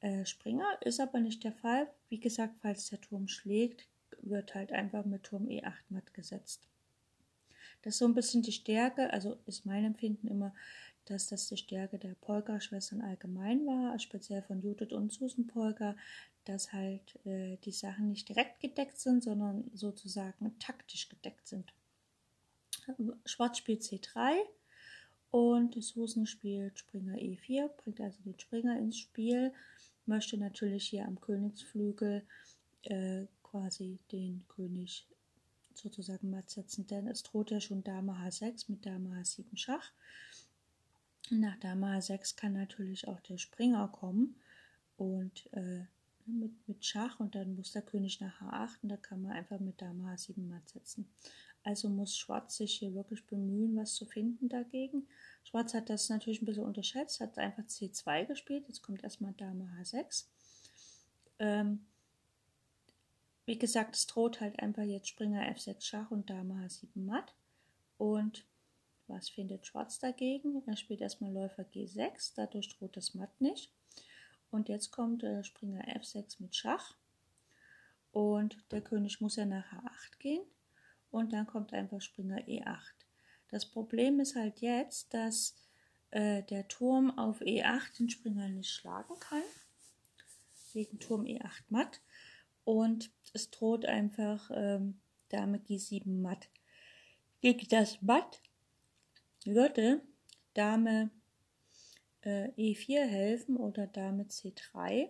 äh, 0.00 0.24
Springer, 0.24 0.78
ist 0.82 1.00
aber 1.00 1.18
nicht 1.18 1.42
der 1.42 1.52
Fall. 1.52 1.90
Wie 2.08 2.20
gesagt, 2.20 2.54
falls 2.60 2.90
der 2.90 3.00
Turm 3.00 3.26
schlägt, 3.26 3.88
wird 4.22 4.54
halt 4.54 4.70
einfach 4.72 5.04
mit 5.04 5.24
Turm 5.24 5.46
E8 5.46 5.72
matt 5.88 6.14
gesetzt. 6.14 6.68
Das 7.82 7.94
ist 7.94 7.98
so 7.98 8.04
ein 8.06 8.14
bisschen 8.14 8.42
die 8.42 8.52
Stärke, 8.52 9.12
also 9.12 9.38
ist 9.46 9.66
mein 9.66 9.84
Empfinden 9.84 10.28
immer, 10.28 10.54
dass 11.06 11.28
das 11.28 11.48
die 11.48 11.56
Stärke 11.56 11.98
der 11.98 12.14
Polka-Schwestern 12.14 13.00
allgemein 13.00 13.66
war, 13.66 13.98
speziell 13.98 14.42
von 14.42 14.60
Judith 14.60 14.92
und 14.92 15.12
Susan 15.12 15.46
Polka, 15.46 15.96
dass 16.44 16.72
halt 16.72 17.18
äh, 17.24 17.56
die 17.64 17.72
Sachen 17.72 18.08
nicht 18.08 18.28
direkt 18.28 18.60
gedeckt 18.60 18.98
sind, 18.98 19.24
sondern 19.24 19.70
sozusagen 19.74 20.56
taktisch 20.58 21.08
gedeckt 21.08 21.48
sind. 21.48 21.72
Schwarz 23.24 23.58
spielt 23.58 23.82
C3 23.82 24.34
und 25.30 25.82
Susan 25.82 26.26
spielt 26.26 26.78
Springer 26.78 27.16
E4, 27.16 27.68
bringt 27.68 28.00
also 28.00 28.22
den 28.22 28.38
Springer 28.38 28.78
ins 28.78 28.98
Spiel 28.98 29.52
möchte 30.06 30.38
natürlich 30.38 30.88
hier 30.88 31.04
am 31.06 31.20
Königsflügel 31.20 32.22
äh, 32.82 33.26
quasi 33.42 33.98
den 34.12 34.44
König 34.48 35.06
sozusagen 35.74 36.30
matt 36.30 36.48
setzen, 36.48 36.86
denn 36.86 37.06
es 37.06 37.22
droht 37.22 37.50
ja 37.50 37.60
schon 37.60 37.84
Dame 37.84 38.12
H6 38.12 38.66
mit 38.68 38.86
Dame 38.86 39.10
H7 39.10 39.56
Schach. 39.56 39.92
Nach 41.30 41.58
Dame 41.58 41.86
H6 41.86 42.36
kann 42.36 42.52
natürlich 42.52 43.08
auch 43.08 43.20
der 43.20 43.38
Springer 43.38 43.88
kommen 43.88 44.36
und 44.96 45.52
äh, 45.52 45.84
mit, 46.26 46.52
mit 46.68 46.84
Schach 46.84 47.20
und 47.20 47.34
dann 47.34 47.56
muss 47.56 47.72
der 47.72 47.82
König 47.82 48.20
nach 48.20 48.40
H8 48.40 48.82
und 48.82 48.88
da 48.90 48.96
kann 48.96 49.22
man 49.22 49.32
einfach 49.32 49.60
mit 49.60 49.80
Dame 49.80 50.04
H7 50.04 50.40
matt 50.40 50.68
setzen. 50.68 51.08
Also 51.62 51.88
muss 51.88 52.16
Schwarz 52.16 52.56
sich 52.56 52.74
hier 52.74 52.94
wirklich 52.94 53.26
bemühen, 53.26 53.76
was 53.76 53.94
zu 53.94 54.06
finden 54.06 54.48
dagegen. 54.48 55.08
Schwarz 55.42 55.74
hat 55.74 55.90
das 55.90 56.08
natürlich 56.08 56.42
ein 56.42 56.46
bisschen 56.46 56.64
unterschätzt, 56.64 57.20
hat 57.20 57.38
einfach 57.38 57.64
C2 57.64 58.26
gespielt. 58.26 58.64
Jetzt 58.68 58.82
kommt 58.82 59.02
erstmal 59.02 59.32
Dame 59.32 59.68
H6. 59.80 60.26
Ähm, 61.40 61.84
wie 63.46 63.58
gesagt, 63.58 63.96
es 63.96 64.06
droht 64.06 64.40
halt 64.40 64.60
einfach 64.60 64.84
jetzt 64.84 65.08
Springer 65.08 65.42
F6 65.42 65.80
Schach 65.80 66.10
und 66.12 66.30
Dame 66.30 66.54
H7 66.54 66.86
Matt. 66.94 67.34
Und 67.98 68.44
was 69.08 69.28
findet 69.28 69.66
Schwarz 69.66 69.98
dagegen? 69.98 70.62
Er 70.66 70.76
spielt 70.76 71.00
erstmal 71.00 71.32
Läufer 71.32 71.62
G6, 71.62 72.32
dadurch 72.36 72.68
droht 72.76 72.96
das 72.96 73.14
Matt 73.14 73.40
nicht. 73.40 73.72
Und 74.50 74.68
jetzt 74.68 74.90
kommt 74.90 75.22
äh, 75.22 75.42
Springer 75.44 75.84
F6 75.98 76.40
mit 76.40 76.54
Schach. 76.54 76.96
Und 78.12 78.56
der 78.70 78.80
König 78.80 79.20
muss 79.20 79.36
ja 79.36 79.44
nach 79.44 79.70
H8 79.72 80.18
gehen 80.18 80.42
und 81.10 81.32
dann 81.32 81.46
kommt 81.46 81.72
einfach 81.72 82.00
Springer 82.00 82.38
E8. 82.38 82.94
Das 83.48 83.66
Problem 83.66 84.20
ist 84.20 84.36
halt 84.36 84.60
jetzt, 84.60 85.12
dass 85.12 85.54
äh, 86.10 86.42
der 86.44 86.66
Turm 86.68 87.16
auf 87.18 87.40
E8 87.40 87.98
den 87.98 88.08
Springer 88.08 88.48
nicht 88.48 88.70
schlagen 88.70 89.18
kann, 89.20 89.42
wegen 90.72 90.98
Turm 90.98 91.24
E8 91.24 91.64
matt 91.68 92.00
und 92.64 93.10
es 93.32 93.50
droht 93.50 93.84
einfach 93.84 94.50
ähm, 94.52 95.00
Dame 95.28 95.58
G7 95.58 96.20
matt. 96.20 96.48
Gegen 97.40 97.68
das 97.68 98.00
Matt 98.02 98.40
würde 99.46 100.00
Dame 100.54 101.10
äh, 102.22 102.50
E4 102.52 103.04
helfen 103.06 103.56
oder 103.56 103.86
Dame 103.86 104.24
C3. 104.24 105.08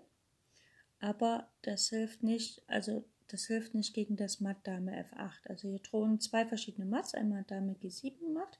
Aber 1.01 1.49
das 1.63 1.89
hilft 1.89 2.23
nicht, 2.23 2.63
also 2.67 3.05
das 3.29 3.47
hilft 3.47 3.75
nicht 3.75 3.95
gegen 3.95 4.17
das 4.17 4.41
Matt 4.41 4.67
Dame 4.67 4.93
F8. 4.93 5.49
Also 5.49 5.69
hier 5.69 5.81
drohen 5.81 6.21
zwei 6.21 6.47
verschiedene 6.47 6.87
Matts, 6.87 7.15
einmal 7.15 7.45
Dame 7.45 7.75
G7 7.75 8.33
Matt 8.33 8.59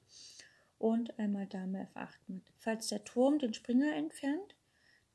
und 0.79 1.19
einmal 1.19 1.47
Dame 1.47 1.89
F8 1.95 2.19
Matt. 2.29 2.43
Falls 2.59 2.89
der 2.89 3.05
Turm 3.05 3.39
den 3.39 3.55
Springer 3.55 3.95
entfernt, 3.95 4.55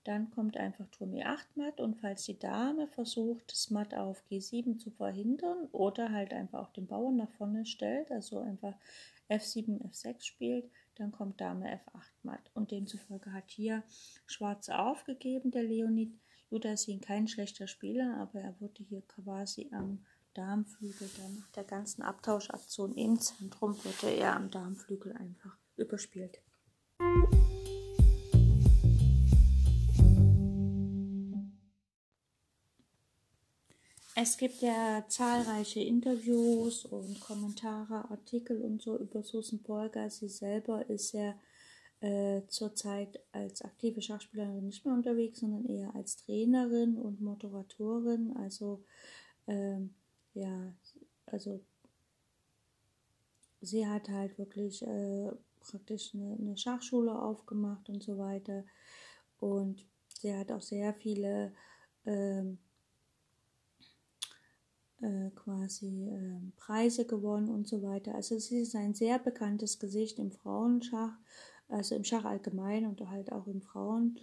dann 0.04 0.32
kommt 0.32 0.58
einfach 0.58 0.88
Turm 0.88 1.14
E8 1.14 1.46
Matt 1.56 1.80
und 1.80 1.96
falls 1.96 2.24
die 2.24 2.40
Dame 2.40 2.88
versucht, 2.88 3.52
das 3.52 3.70
Matt 3.70 3.94
auf 3.94 4.24
G7 4.32 4.80
zu 4.80 4.90
verhindern 4.90 5.68
oder 5.72 6.12
halt 6.12 6.34
einfach 6.34 6.60
auch 6.60 6.74
den 6.74 6.88
Bauern 6.88 7.18
nach 7.18 7.32
vorne 7.32 7.66
stellt, 7.66 8.12
also 8.12 8.40
einfach 8.40 8.74
F7, 9.32 9.82
F6 9.90 10.24
spielt, 10.24 10.70
dann 10.96 11.12
kommt 11.12 11.40
Dame 11.40 11.66
F8 11.66 12.12
Matt. 12.24 12.52
Und 12.54 12.72
demzufolge 12.72 13.34
hat 13.34 13.50
hier 13.50 13.84
Schwarz 14.26 14.70
aufgegeben, 14.70 15.52
der 15.52 15.64
Leonid. 15.64 16.20
Judah 16.50 16.74
ist 16.74 16.90
kein 17.02 17.28
schlechter 17.28 17.68
Spieler, 17.68 18.18
aber 18.18 18.42
er 18.42 18.60
wurde 18.60 18.84
hier 18.84 19.02
quasi 19.04 19.70
am 19.72 20.06
Darmflügel, 20.34 21.10
dann 21.18 21.36
nach 21.36 21.50
der 21.52 21.64
ganzen 21.64 22.02
Abtauschaktion 22.02 22.94
im 22.96 23.20
Zentrum, 23.20 23.76
wurde 23.84 24.16
er 24.16 24.36
am 24.36 24.50
Darmflügel 24.50 25.14
einfach 25.14 25.58
überspielt. 25.78 26.42
Es 34.22 34.38
gibt 34.38 34.62
ja 34.62 35.04
zahlreiche 35.08 35.80
Interviews 35.80 36.86
und 36.86 37.20
Kommentare, 37.22 38.08
Artikel 38.12 38.62
und 38.62 38.80
so 38.80 38.96
über 39.00 39.24
Susan 39.24 39.64
Polgar. 39.64 40.12
Sie 40.12 40.30
selber 40.30 40.88
ist 40.88 41.14
ja 41.14 41.34
äh, 42.02 42.44
zurzeit 42.48 43.20
als 43.32 43.64
aktive 43.64 44.00
Schachspielerin 44.00 44.68
nicht 44.68 44.86
mehr 44.86 44.94
unterwegs, 44.94 45.40
sondern 45.40 45.66
eher 45.66 45.96
als 45.96 46.18
Trainerin 46.18 47.00
und 47.00 47.20
Moderatorin. 47.20 48.38
Also 48.38 48.84
ähm, 49.48 49.96
ja, 50.36 50.72
also 51.26 51.60
sie 53.60 53.88
hat 53.88 54.08
halt 54.08 54.38
wirklich 54.38 54.84
äh, 54.84 55.32
praktisch 55.62 56.14
eine, 56.14 56.38
eine, 56.40 56.58
Schachschule 56.58 57.20
aufgemacht 57.20 57.90
und 57.90 58.04
so 58.04 58.20
weiter. 58.20 58.66
Und 59.40 59.84
sie 60.20 60.32
hat 60.32 60.52
auch 60.52 60.62
sehr 60.62 60.94
viele 60.94 61.54
ähm, 62.06 62.60
äh, 65.02 65.30
quasi 65.32 66.10
äh, 66.10 66.52
Preise 66.58 67.06
gewonnen 67.06 67.50
und 67.50 67.68
so 67.68 67.82
weiter. 67.82 68.16
Also 68.16 68.40
sie 68.40 68.62
ist 68.62 68.76
ein 68.76 68.94
sehr 68.94 69.20
bekanntes 69.20 69.80
Gesicht 69.80 70.20
im 70.20 70.32
Frauenschach, 70.32 71.18
also 71.70 71.96
im 71.96 72.04
Schach 72.04 72.26
allgemein 72.26 72.86
und 72.86 73.02
halt 73.10 73.32
auch 73.32 73.48
im 73.48 73.62
Frauenschach. 73.62 74.22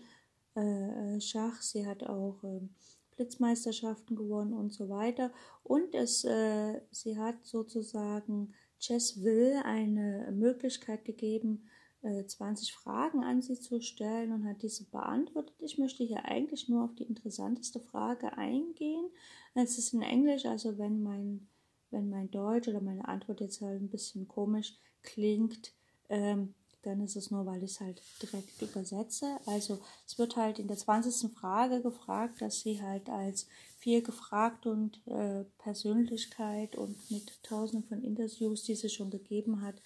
Äh, 0.55 1.61
sie 1.61 1.87
hat 1.87 2.05
auch 2.05 2.43
ähm, 2.45 2.71
Blitzmeisterschaften 3.17 4.17
gewonnen 4.17 4.53
und 4.53 4.73
so 4.73 4.89
weiter. 4.89 5.33
Und 5.65 5.95
es, 5.95 6.25
äh, 6.25 6.81
sie 6.91 7.19
hat 7.19 7.45
sozusagen 7.45 8.55
Chess 8.79 9.23
Will 9.23 9.61
eine 9.65 10.31
Möglichkeit 10.33 11.05
gegeben, 11.05 11.69
20 12.03 12.69
äh, 12.69 12.73
Fragen 12.73 13.25
an 13.25 13.43
sie 13.43 13.59
zu 13.59 13.81
stellen 13.81 14.33
und 14.33 14.45
hat 14.47 14.63
diese 14.63 14.85
beantwortet. 14.85 15.55
Ich 15.59 15.79
möchte 15.79 16.05
hier 16.05 16.25
eigentlich 16.25 16.69
nur 16.69 16.85
auf 16.85 16.95
die 16.95 17.05
interessanteste 17.05 17.81
Frage 17.81 18.37
eingehen. 18.37 19.11
Es 19.55 19.79
ist 19.79 19.93
in 19.93 20.03
Englisch, 20.03 20.47
also 20.47 20.79
wenn 20.79 21.03
mein, 21.03 21.49
wenn 21.91 22.09
mein 22.09 22.31
Deutsch 22.31 22.69
oder 22.69 22.81
meine 22.81 23.09
Antwort 23.09 23.41
jetzt 23.41 23.61
halt 23.61 23.81
ein 23.81 23.91
bisschen 23.91 24.29
komisch 24.29 24.77
klingt, 25.03 25.73
ähm, 26.09 26.55
dann 26.83 27.01
ist 27.01 27.17
es 27.17 27.31
nur, 27.31 27.45
weil 27.45 27.63
ich 27.65 27.73
es 27.73 27.81
halt 27.81 28.01
direkt 28.23 28.63
übersetze. 28.63 29.39
Also 29.47 29.81
es 30.07 30.19
wird 30.19 30.37
halt 30.37 30.59
in 30.61 30.69
der 30.69 30.77
20. 30.77 31.33
Frage 31.33 31.83
gefragt, 31.83 32.41
dass 32.41 32.61
sie 32.61 32.81
halt 32.81 33.11
als 33.11 33.47
viel 33.79 34.03
gefragt 34.03 34.67
und 34.67 35.01
äh, 35.07 35.45
Persönlichkeit 35.59 36.77
und 36.77 36.97
mit 37.11 37.43
tausenden 37.43 37.89
von 37.89 38.03
Interviews, 38.03 38.63
die 38.63 38.77
sie 38.77 38.89
schon 38.89 39.11
gegeben 39.11 39.63
hat, 39.63 39.83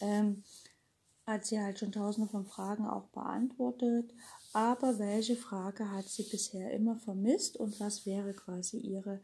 ähm, 0.00 0.42
hat 1.26 1.46
sie 1.46 1.60
halt 1.60 1.78
schon 1.78 1.92
tausende 1.92 2.28
von 2.28 2.44
Fragen 2.44 2.86
auch 2.86 3.08
beantwortet. 3.08 4.12
Aber 4.52 4.98
welche 4.98 5.36
Frage 5.36 5.90
hat 5.90 6.06
sie 6.06 6.24
bisher 6.24 6.70
immer 6.72 6.96
vermisst 6.96 7.56
und 7.56 7.80
was 7.80 8.06
wäre 8.06 8.34
quasi 8.34 8.78
ihre 8.78 9.20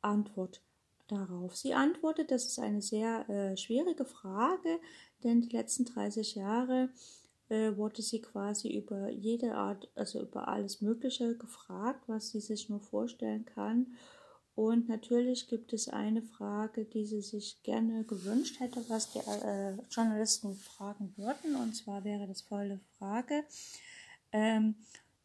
Antwort 0.00 0.62
darauf? 1.08 1.56
Sie 1.56 1.74
antwortet, 1.74 2.30
das 2.30 2.46
ist 2.46 2.58
eine 2.58 2.82
sehr 2.82 3.28
äh, 3.28 3.56
schwierige 3.56 4.04
Frage, 4.04 4.80
denn 5.22 5.42
die 5.42 5.54
letzten 5.54 5.84
30 5.84 6.34
Jahre 6.34 6.88
äh, 7.48 7.76
wurde 7.76 8.00
sie 8.00 8.22
quasi 8.22 8.74
über 8.74 9.10
jede 9.10 9.54
Art, 9.54 9.88
also 9.94 10.22
über 10.22 10.48
alles 10.48 10.80
Mögliche 10.80 11.36
gefragt, 11.36 12.04
was 12.06 12.30
sie 12.30 12.40
sich 12.40 12.70
nur 12.70 12.80
vorstellen 12.80 13.44
kann. 13.44 13.88
Und 14.54 14.88
natürlich 14.88 15.48
gibt 15.48 15.72
es 15.72 15.88
eine 15.88 16.22
Frage, 16.22 16.84
die 16.84 17.06
sie 17.06 17.22
sich 17.22 17.62
gerne 17.62 18.04
gewünscht 18.04 18.60
hätte, 18.60 18.84
was 18.88 19.12
die 19.12 19.20
äh, 19.20 19.76
Journalisten 19.90 20.54
fragen 20.54 21.14
würden. 21.16 21.56
Und 21.56 21.74
zwar 21.74 22.04
wäre 22.04 22.26
das 22.26 22.42
folgende 22.42 22.80
Frage. 22.98 23.44
Ähm, 24.30 24.74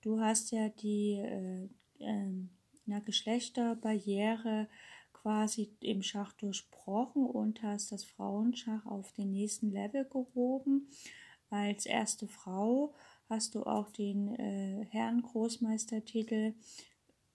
du 0.02 0.22
hast 0.22 0.52
ja 0.52 0.70
die 0.70 1.16
äh, 1.20 1.68
äh, 2.00 3.02
Geschlechterbarriere 3.02 4.68
quasi 5.12 5.76
im 5.82 6.04
Schach 6.04 6.32
durchbrochen 6.34 7.26
und 7.26 7.62
hast 7.64 7.92
das 7.92 8.06
Frauenschach 8.06 8.86
auf 8.86 9.12
den 9.12 9.32
nächsten 9.32 9.72
Level 9.72 10.06
gehoben. 10.06 10.88
Als 11.50 11.86
erste 11.86 12.28
Frau 12.28 12.94
hast 13.30 13.56
du 13.56 13.64
auch 13.64 13.90
den 13.90 14.36
äh, 14.36 14.86
Herren 14.90 15.22
Großmeistertitel, 15.22 16.54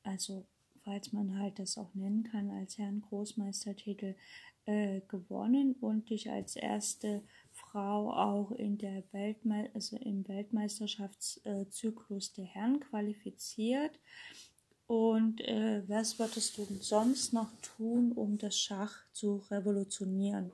also 0.04 0.46
falls 0.84 1.12
man 1.12 1.38
halt 1.38 1.58
das 1.58 1.78
auch 1.78 1.94
nennen 1.94 2.24
kann, 2.24 2.50
als 2.50 2.76
Herrn 2.78 3.02
Großmeistertitel 3.02 4.14
äh, 4.66 5.00
gewonnen 5.08 5.74
und 5.80 6.10
dich 6.10 6.30
als 6.30 6.54
erste 6.56 7.22
Frau 7.52 8.12
auch 8.12 8.52
in 8.52 8.78
der 8.78 9.02
Weltme 9.12 9.70
also 9.74 9.96
im 9.96 10.28
Weltmeisterschaftszyklus 10.28 12.34
der 12.34 12.44
Herren 12.44 12.78
qualifiziert. 12.80 13.98
Und 14.86 15.40
äh, 15.40 15.82
was 15.88 16.18
würdest 16.18 16.58
du 16.58 16.66
sonst 16.80 17.32
noch 17.32 17.50
tun, 17.62 18.12
um 18.12 18.36
das 18.38 18.58
Schach 18.58 18.94
zu 19.12 19.42
revolutionieren? 19.50 20.52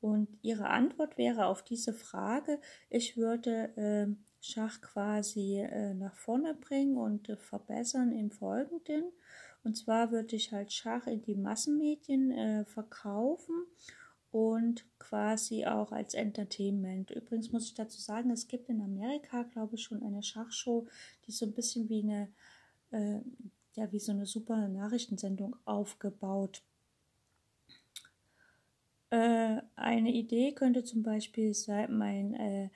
Und 0.00 0.28
ihre 0.42 0.68
Antwort 0.68 1.16
wäre 1.16 1.46
auf 1.46 1.62
diese 1.62 1.94
Frage, 1.94 2.60
ich 2.90 3.16
würde 3.16 3.70
äh, 3.76 4.08
Schach 4.44 4.80
quasi 4.80 5.60
äh, 5.60 5.94
nach 5.94 6.14
vorne 6.14 6.54
bringen 6.54 6.96
und 6.96 7.28
äh, 7.28 7.36
verbessern 7.36 8.10
im 8.10 8.32
Folgenden. 8.32 9.04
Und 9.62 9.76
zwar 9.76 10.10
würde 10.10 10.34
ich 10.34 10.52
halt 10.52 10.72
Schach 10.72 11.06
in 11.06 11.22
die 11.22 11.36
Massenmedien 11.36 12.32
äh, 12.32 12.64
verkaufen 12.64 13.54
und 14.32 14.84
quasi 14.98 15.64
auch 15.64 15.92
als 15.92 16.14
Entertainment. 16.14 17.12
Übrigens 17.12 17.52
muss 17.52 17.66
ich 17.66 17.74
dazu 17.74 18.00
sagen, 18.00 18.30
es 18.30 18.48
gibt 18.48 18.68
in 18.68 18.82
Amerika, 18.82 19.44
glaube 19.44 19.76
ich, 19.76 19.84
schon 19.84 20.02
eine 20.02 20.24
Schachshow, 20.24 20.88
die 21.26 21.32
so 21.32 21.46
ein 21.46 21.52
bisschen 21.52 21.88
wie 21.88 22.02
eine, 22.02 22.28
äh, 22.90 23.20
ja, 23.74 23.92
wie 23.92 24.00
so 24.00 24.10
eine 24.10 24.26
super 24.26 24.66
Nachrichtensendung 24.66 25.54
aufgebaut 25.64 26.62
äh, 29.12 29.60
eine 29.76 30.10
Idee 30.10 30.52
könnte 30.52 30.84
zum 30.84 31.02
Beispiel 31.02 31.52
sein, 31.52 31.96
mein 31.96 32.34
äh, 32.34 32.70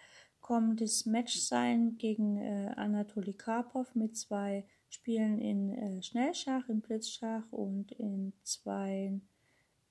kommendes 0.46 1.06
Match 1.06 1.40
sein 1.40 1.98
gegen 1.98 2.36
äh, 2.36 2.72
Anatoly 2.76 3.32
Karpov 3.32 3.96
mit 3.96 4.16
zwei 4.16 4.64
Spielen 4.88 5.40
in 5.40 5.72
äh, 5.72 6.00
Schnellschach, 6.04 6.68
in 6.68 6.80
Blitzschach 6.80 7.42
und 7.50 7.90
in 7.90 8.32
zwei 8.44 9.20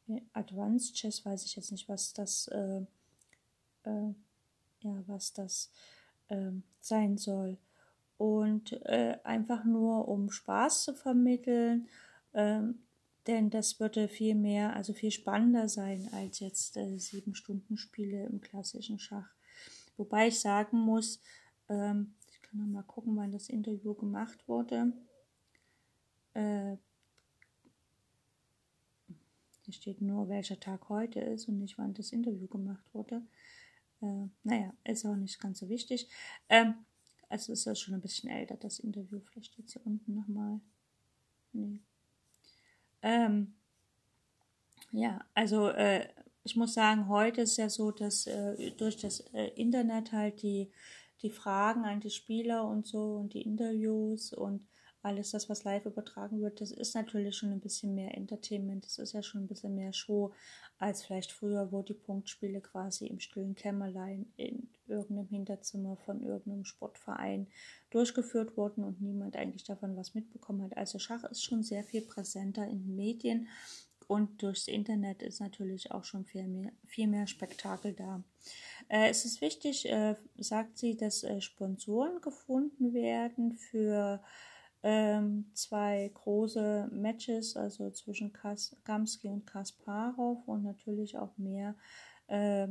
äh, 0.07 0.21
Advanced 0.31 0.95
Chess, 0.95 1.25
weiß 1.25 1.43
ich 1.43 1.57
jetzt 1.57 1.73
nicht, 1.73 1.89
was 1.89 2.13
das, 2.13 2.47
äh, 2.47 2.85
äh, 3.83 4.13
ja, 4.79 5.03
was 5.07 5.33
das 5.33 5.69
äh, 6.29 6.51
sein 6.79 7.17
soll. 7.17 7.57
Und 8.17 8.71
äh, 8.85 9.17
einfach 9.25 9.65
nur 9.65 10.07
um 10.07 10.31
Spaß 10.31 10.85
zu 10.85 10.93
vermitteln, 10.93 11.89
ähm, 12.33 12.79
denn 13.27 13.49
das 13.49 13.81
würde 13.81 14.07
viel 14.07 14.35
mehr, 14.35 14.73
also 14.73 14.93
viel 14.93 15.11
spannender 15.11 15.67
sein 15.67 16.07
als 16.13 16.39
jetzt 16.39 16.77
äh, 16.77 16.97
sieben 16.97 17.35
Stunden 17.35 17.75
Spiele 17.75 18.23
im 18.27 18.39
klassischen 18.39 18.99
Schach. 18.99 19.35
Wobei 19.97 20.27
ich 20.27 20.39
sagen 20.39 20.79
muss, 20.79 21.21
ähm, 21.69 22.13
ich 22.31 22.41
kann 22.41 22.59
noch 22.59 22.67
mal 22.67 22.83
gucken, 22.83 23.15
wann 23.15 23.31
das 23.31 23.49
Interview 23.49 23.93
gemacht 23.93 24.47
wurde. 24.47 24.93
Äh, 26.33 26.77
hier 29.63 29.73
steht 29.73 30.01
nur, 30.01 30.29
welcher 30.29 30.59
Tag 30.59 30.89
heute 30.89 31.19
ist 31.19 31.47
und 31.47 31.59
nicht, 31.59 31.77
wann 31.77 31.93
das 31.93 32.11
Interview 32.11 32.47
gemacht 32.47 32.85
wurde. 32.93 33.23
Äh, 34.01 34.27
naja, 34.43 34.73
ist 34.83 35.05
auch 35.05 35.15
nicht 35.15 35.39
ganz 35.39 35.59
so 35.59 35.69
wichtig. 35.69 36.07
Ähm, 36.49 36.75
also 37.29 37.53
ist 37.53 37.65
das 37.65 37.79
schon 37.79 37.95
ein 37.95 38.01
bisschen 38.01 38.29
älter, 38.29 38.57
das 38.57 38.79
Interview. 38.79 39.19
Vielleicht 39.19 39.53
steht 39.53 39.67
es 39.67 39.73
hier 39.73 39.85
unten 39.85 40.13
nochmal. 40.13 40.59
Nee, 41.53 41.79
ähm, 43.05 43.53
ja, 44.91 45.23
also 45.35 45.69
äh, 45.69 46.09
ich 46.45 46.55
muss 46.55 46.75
sagen, 46.75 47.09
heute 47.09 47.41
ist 47.41 47.57
ja 47.57 47.69
so, 47.69 47.89
dass 47.89 48.27
äh, 48.27 48.71
durch 48.77 48.97
das 48.97 49.21
äh, 49.33 49.47
Internet 49.55 50.11
halt 50.11 50.43
die, 50.43 50.71
die 51.23 51.31
Fragen 51.31 51.85
an 51.85 51.99
die 51.99 52.11
Spieler 52.11 52.67
und 52.67 52.85
so 52.85 53.15
und 53.15 53.33
die 53.33 53.41
Interviews 53.41 54.31
und 54.31 54.67
alles 55.01 55.31
das, 55.31 55.49
was 55.49 55.63
live 55.63 55.85
übertragen 55.85 56.41
wird, 56.41 56.61
das 56.61 56.71
ist 56.71 56.93
natürlich 56.95 57.35
schon 57.35 57.51
ein 57.51 57.59
bisschen 57.59 57.95
mehr 57.95 58.15
Entertainment, 58.15 58.85
das 58.85 58.99
ist 58.99 59.13
ja 59.13 59.23
schon 59.23 59.43
ein 59.43 59.47
bisschen 59.47 59.75
mehr 59.75 59.93
Show 59.93 60.33
als 60.77 61.03
vielleicht 61.03 61.31
früher, 61.31 61.71
wo 61.71 61.81
die 61.81 61.93
Punktspiele 61.93 62.61
quasi 62.61 63.07
im 63.07 63.19
stillen 63.19 63.55
Kämmerlein 63.55 64.31
in 64.35 64.69
irgendeinem 64.87 65.27
Hinterzimmer 65.27 65.95
von 65.97 66.21
irgendeinem 66.21 66.65
Sportverein 66.65 67.47
durchgeführt 67.89 68.57
wurden 68.57 68.83
und 68.83 69.01
niemand 69.01 69.35
eigentlich 69.35 69.63
davon 69.63 69.95
was 69.95 70.13
mitbekommen 70.13 70.63
hat. 70.63 70.77
Also 70.77 70.99
Schach 70.99 71.23
ist 71.23 71.43
schon 71.43 71.63
sehr 71.63 71.83
viel 71.83 72.01
präsenter 72.01 72.67
in 72.67 72.83
den 72.83 72.95
Medien 72.95 73.47
und 74.07 74.41
durchs 74.41 74.67
Internet 74.67 75.21
ist 75.21 75.39
natürlich 75.39 75.91
auch 75.91 76.03
schon 76.03 76.25
viel 76.25 76.47
mehr, 76.47 76.71
viel 76.85 77.07
mehr 77.07 77.27
Spektakel 77.27 77.93
da. 77.93 78.23
Äh, 78.87 79.09
es 79.09 79.25
ist 79.25 79.41
wichtig, 79.41 79.89
äh, 79.89 80.15
sagt 80.37 80.77
sie, 80.77 80.95
dass 80.95 81.23
äh, 81.23 81.41
Sponsoren 81.41 82.21
gefunden 82.21 82.93
werden 82.93 83.53
für 83.53 84.21
ähm, 84.83 85.49
zwei 85.53 86.11
große 86.13 86.89
Matches, 86.91 87.57
also 87.57 87.89
zwischen 87.91 88.31
Kas 88.33 88.75
Gamski 88.83 89.29
und 89.29 89.45
Kasparov 89.45 90.47
und 90.47 90.63
natürlich 90.63 91.17
auch 91.17 91.37
mehr 91.37 91.75
äh, 92.27 92.67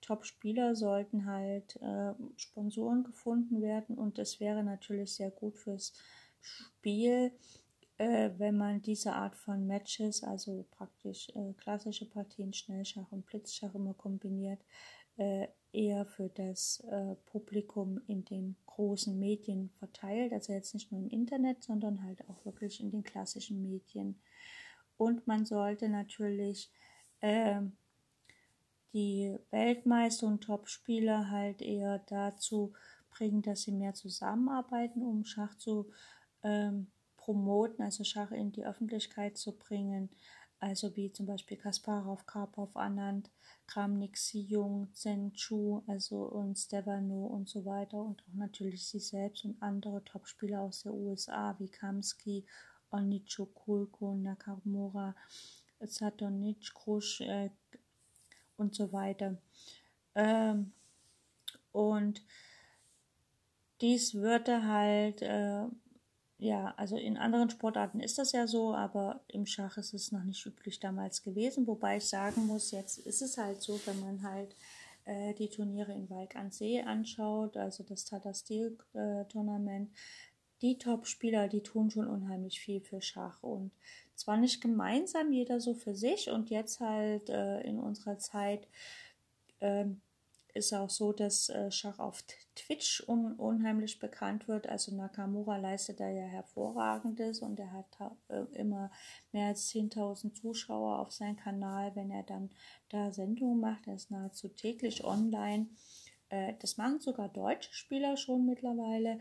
Top-Spieler 0.00 0.74
sollten 0.74 1.26
halt 1.26 1.76
äh, 1.76 2.14
Sponsoren 2.36 3.04
gefunden 3.04 3.60
werden 3.60 3.96
und 3.96 4.18
es 4.18 4.40
wäre 4.40 4.64
natürlich 4.64 5.14
sehr 5.14 5.30
gut 5.30 5.58
fürs 5.58 5.92
Spiel, 6.40 7.32
äh, 8.00 8.30
wenn 8.38 8.56
man 8.56 8.80
diese 8.80 9.12
Art 9.12 9.36
von 9.36 9.66
Matches, 9.66 10.24
also 10.24 10.64
praktisch 10.70 11.28
äh, 11.34 11.52
klassische 11.58 12.06
Partien, 12.06 12.54
Schnellschach 12.54 13.12
und 13.12 13.26
Blitzschach 13.26 13.74
immer 13.74 13.92
kombiniert, 13.92 14.58
äh, 15.18 15.48
eher 15.70 16.06
für 16.06 16.30
das 16.30 16.80
äh, 16.90 17.14
Publikum 17.26 18.00
in 18.06 18.24
den 18.24 18.56
großen 18.64 19.18
Medien 19.18 19.68
verteilt, 19.78 20.32
also 20.32 20.54
jetzt 20.54 20.72
nicht 20.72 20.90
nur 20.90 21.02
im 21.02 21.10
Internet, 21.10 21.62
sondern 21.62 22.02
halt 22.02 22.26
auch 22.30 22.42
wirklich 22.46 22.80
in 22.80 22.90
den 22.90 23.02
klassischen 23.02 23.60
Medien. 23.60 24.18
Und 24.96 25.26
man 25.26 25.44
sollte 25.44 25.90
natürlich 25.90 26.70
äh, 27.20 27.60
die 28.94 29.36
Weltmeister 29.50 30.26
und 30.26 30.40
Topspieler 30.40 31.28
halt 31.30 31.60
eher 31.60 31.98
dazu 32.06 32.72
bringen, 33.10 33.42
dass 33.42 33.64
sie 33.64 33.72
mehr 33.72 33.92
zusammenarbeiten, 33.92 35.02
um 35.02 35.26
Schach 35.26 35.54
zu 35.56 35.90
ähm, 36.42 36.86
promoten, 37.20 37.84
also 37.84 38.02
Schach 38.02 38.32
in 38.32 38.50
die 38.50 38.64
Öffentlichkeit 38.64 39.36
zu 39.36 39.52
bringen, 39.52 40.08
also 40.58 40.96
wie 40.96 41.12
zum 41.12 41.26
Beispiel 41.26 41.56
Kasparov, 41.56 42.26
Karpov, 42.26 42.76
Anand, 42.76 43.30
Kramnik, 43.66 44.16
Siyung, 44.16 44.88
Zheng 44.94 45.32
Chu, 45.34 45.82
also 45.86 46.22
und 46.22 46.58
Stefano 46.58 47.26
und 47.26 47.48
so 47.48 47.64
weiter 47.64 48.02
und 48.02 48.22
auch 48.22 48.34
natürlich 48.34 48.86
sie 48.86 48.98
selbst 49.00 49.44
und 49.44 49.62
andere 49.62 50.02
Topspieler 50.04 50.60
aus 50.60 50.82
der 50.82 50.92
USA 50.92 51.54
wie 51.58 51.68
Kamsky, 51.68 52.44
Onicho, 52.90 53.46
Kulko, 53.46 54.14
Nakamura, 54.14 55.14
Satonic, 55.80 56.74
Krusch 56.74 57.20
äh, 57.20 57.50
und 58.56 58.74
so 58.74 58.92
weiter. 58.92 59.38
Ähm, 60.14 60.72
und 61.72 62.22
dies 63.80 64.14
würde 64.14 64.66
halt 64.66 65.22
äh, 65.22 65.64
ja, 66.40 66.72
also 66.78 66.96
in 66.96 67.18
anderen 67.18 67.50
Sportarten 67.50 68.00
ist 68.00 68.16
das 68.16 68.32
ja 68.32 68.46
so, 68.46 68.74
aber 68.74 69.20
im 69.28 69.44
Schach 69.44 69.76
ist 69.76 69.92
es 69.92 70.10
noch 70.10 70.24
nicht 70.24 70.44
üblich 70.46 70.80
damals 70.80 71.22
gewesen. 71.22 71.66
Wobei 71.66 71.98
ich 71.98 72.08
sagen 72.08 72.46
muss, 72.46 72.70
jetzt 72.70 72.98
ist 72.98 73.20
es 73.20 73.36
halt 73.36 73.60
so, 73.60 73.78
wenn 73.84 74.00
man 74.00 74.22
halt 74.22 74.56
äh, 75.04 75.34
die 75.34 75.50
Turniere 75.50 75.92
in 75.92 76.08
Walk 76.08 76.36
an 76.36 76.50
See 76.50 76.80
anschaut, 76.80 77.58
also 77.58 77.84
das 77.84 78.06
Tata 78.06 78.32
Steel 78.32 78.78
äh, 78.94 79.26
Tournament, 79.26 79.90
die 80.62 80.78
Top-Spieler, 80.78 81.48
die 81.48 81.62
tun 81.62 81.90
schon 81.90 82.08
unheimlich 82.08 82.58
viel 82.58 82.80
für 82.80 83.02
Schach 83.02 83.42
und 83.42 83.70
zwar 84.14 84.38
nicht 84.38 84.62
gemeinsam, 84.62 85.32
jeder 85.32 85.60
so 85.60 85.74
für 85.74 85.94
sich 85.94 86.30
und 86.30 86.48
jetzt 86.48 86.80
halt 86.80 87.28
äh, 87.28 87.60
in 87.62 87.78
unserer 87.78 88.18
Zeit 88.18 88.66
ähm, 89.60 90.00
ist 90.54 90.72
auch 90.72 90.90
so, 90.90 91.12
dass 91.12 91.48
äh, 91.48 91.70
Schach 91.70 91.98
auf 91.98 92.22
Twitch 92.54 93.02
un 93.08 93.34
unheimlich 93.34 93.98
bekannt 93.98 94.48
wird. 94.48 94.68
Also 94.68 94.94
Nakamura 94.94 95.56
leistet 95.56 96.00
da 96.00 96.08
ja 96.08 96.24
hervorragendes 96.24 97.40
und 97.40 97.58
er 97.60 97.72
hat 97.72 97.86
äh, 98.28 98.42
immer 98.58 98.90
mehr 99.32 99.48
als 99.48 99.70
10.000 99.70 100.34
Zuschauer 100.34 100.98
auf 100.98 101.12
seinem 101.12 101.36
Kanal, 101.36 101.94
wenn 101.94 102.10
er 102.10 102.22
dann 102.22 102.50
da 102.88 103.12
Sendungen 103.12 103.60
macht. 103.60 103.86
Er 103.86 103.94
ist 103.94 104.10
nahezu 104.10 104.48
täglich 104.48 105.04
online. 105.04 105.68
Äh, 106.28 106.54
das 106.60 106.76
machen 106.76 107.00
sogar 107.00 107.28
deutsche 107.28 107.72
Spieler 107.72 108.16
schon 108.16 108.46
mittlerweile, 108.46 109.20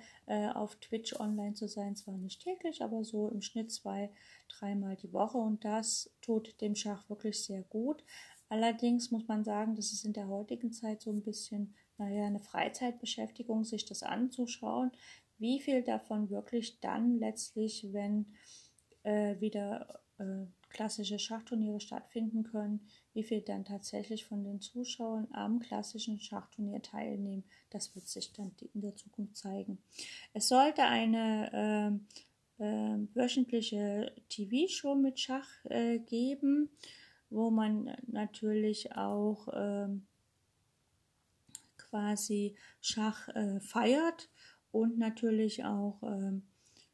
auf 0.54 0.76
Twitch 0.76 1.20
online 1.20 1.54
zu 1.54 1.68
sein. 1.68 1.96
Zwar 1.96 2.16
nicht 2.18 2.44
täglich, 2.44 2.84
aber 2.84 3.04
so 3.04 3.30
im 3.30 3.42
Schnitt 3.42 3.72
zwei, 3.72 4.12
dreimal 4.48 4.96
die 4.96 5.12
Woche. 5.12 5.38
Und 5.38 5.66
das 5.66 6.12
tut 6.22 6.60
dem 6.62 6.76
Schach 6.76 7.10
wirklich 7.10 7.44
sehr 7.44 7.64
gut. 7.64 8.04
Allerdings 8.50 9.12
muss 9.12 9.28
man 9.28 9.44
sagen, 9.44 9.76
das 9.76 9.94
ist 9.94 10.06
in 10.06 10.14
der 10.14 10.28
heutigen 10.28 10.72
Zeit 10.72 11.02
so 11.02 11.12
ein 11.12 11.22
bisschen, 11.22 11.76
naja, 11.98 12.26
eine 12.26 12.40
Freizeitbeschäftigung, 12.40 13.64
sich 13.64 13.86
das 13.86 14.02
anzuschauen. 14.02 14.92
Wie 15.38 15.60
viel 15.62 15.84
davon 15.84 16.32
wirklich 16.32 16.80
dann 16.80 17.20
letztlich, 17.20 17.88
wenn 17.92 18.26
äh, 19.04 19.40
wieder 19.40 20.02
äh, 20.18 20.46
klassische 20.70 21.20
Schachturniere 21.20 21.80
stattfinden 21.80 22.44
können, 22.44 22.88
wie 23.14 23.24
viel 23.24 23.42
dann 23.42 23.66
tatsächlich 23.66 24.26
von 24.26 24.44
den 24.44 24.62
Zuschauern 24.62 25.28
am 25.32 25.60
klassischen 25.60 26.20
Schachturnier 26.20 26.82
teilnehmen, 26.82 27.44
das 27.70 27.96
wird 27.96 28.08
sich 28.08 28.34
dann 28.34 28.52
in 28.74 28.82
der 28.82 28.96
Zukunft 28.96 29.38
zeigen. 29.38 29.80
Es 30.34 30.48
sollte 30.48 30.84
eine 30.84 32.02
äh, 32.58 32.66
wöchentliche 33.14 34.12
TV-Show 34.30 34.96
mit 34.96 35.20
Schach 35.20 35.48
äh, 35.66 36.00
geben 36.00 36.70
wo 37.30 37.50
man 37.50 37.96
natürlich 38.08 38.96
auch 38.96 39.48
ähm, 39.54 40.06
quasi 41.78 42.56
Schach 42.82 43.28
äh, 43.30 43.60
feiert 43.60 44.30
und 44.72 44.98
natürlich 44.98 45.66
auch 45.66 46.02
ähm, 46.04 46.44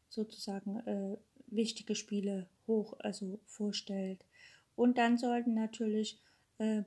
sozusagen 0.10 0.80
äh, 0.88 1.17
wichtige 1.48 1.95
Spiele 1.95 2.48
hoch, 2.67 2.93
also 3.00 3.39
vorstellt. 3.45 4.26
Und 4.76 4.98
dann 4.98 5.17
sollten 5.17 5.54
natürlich 5.54 6.19
äh, 6.58 6.84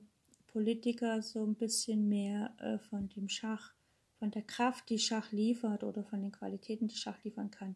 Politiker 0.47 1.21
so 1.21 1.45
ein 1.45 1.55
bisschen 1.55 2.09
mehr 2.09 2.53
äh, 2.59 2.79
von 2.79 3.09
dem 3.09 3.29
Schach, 3.29 3.73
von 4.17 4.31
der 4.31 4.41
Kraft, 4.41 4.89
die 4.89 4.99
Schach 4.99 5.31
liefert 5.31 5.83
oder 5.83 6.03
von 6.03 6.21
den 6.21 6.31
Qualitäten, 6.31 6.87
die 6.87 6.95
Schach 6.95 7.23
liefern 7.23 7.51
kann, 7.51 7.75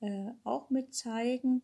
äh, 0.00 0.30
auch 0.44 0.70
mit 0.70 0.94
zeigen 0.94 1.62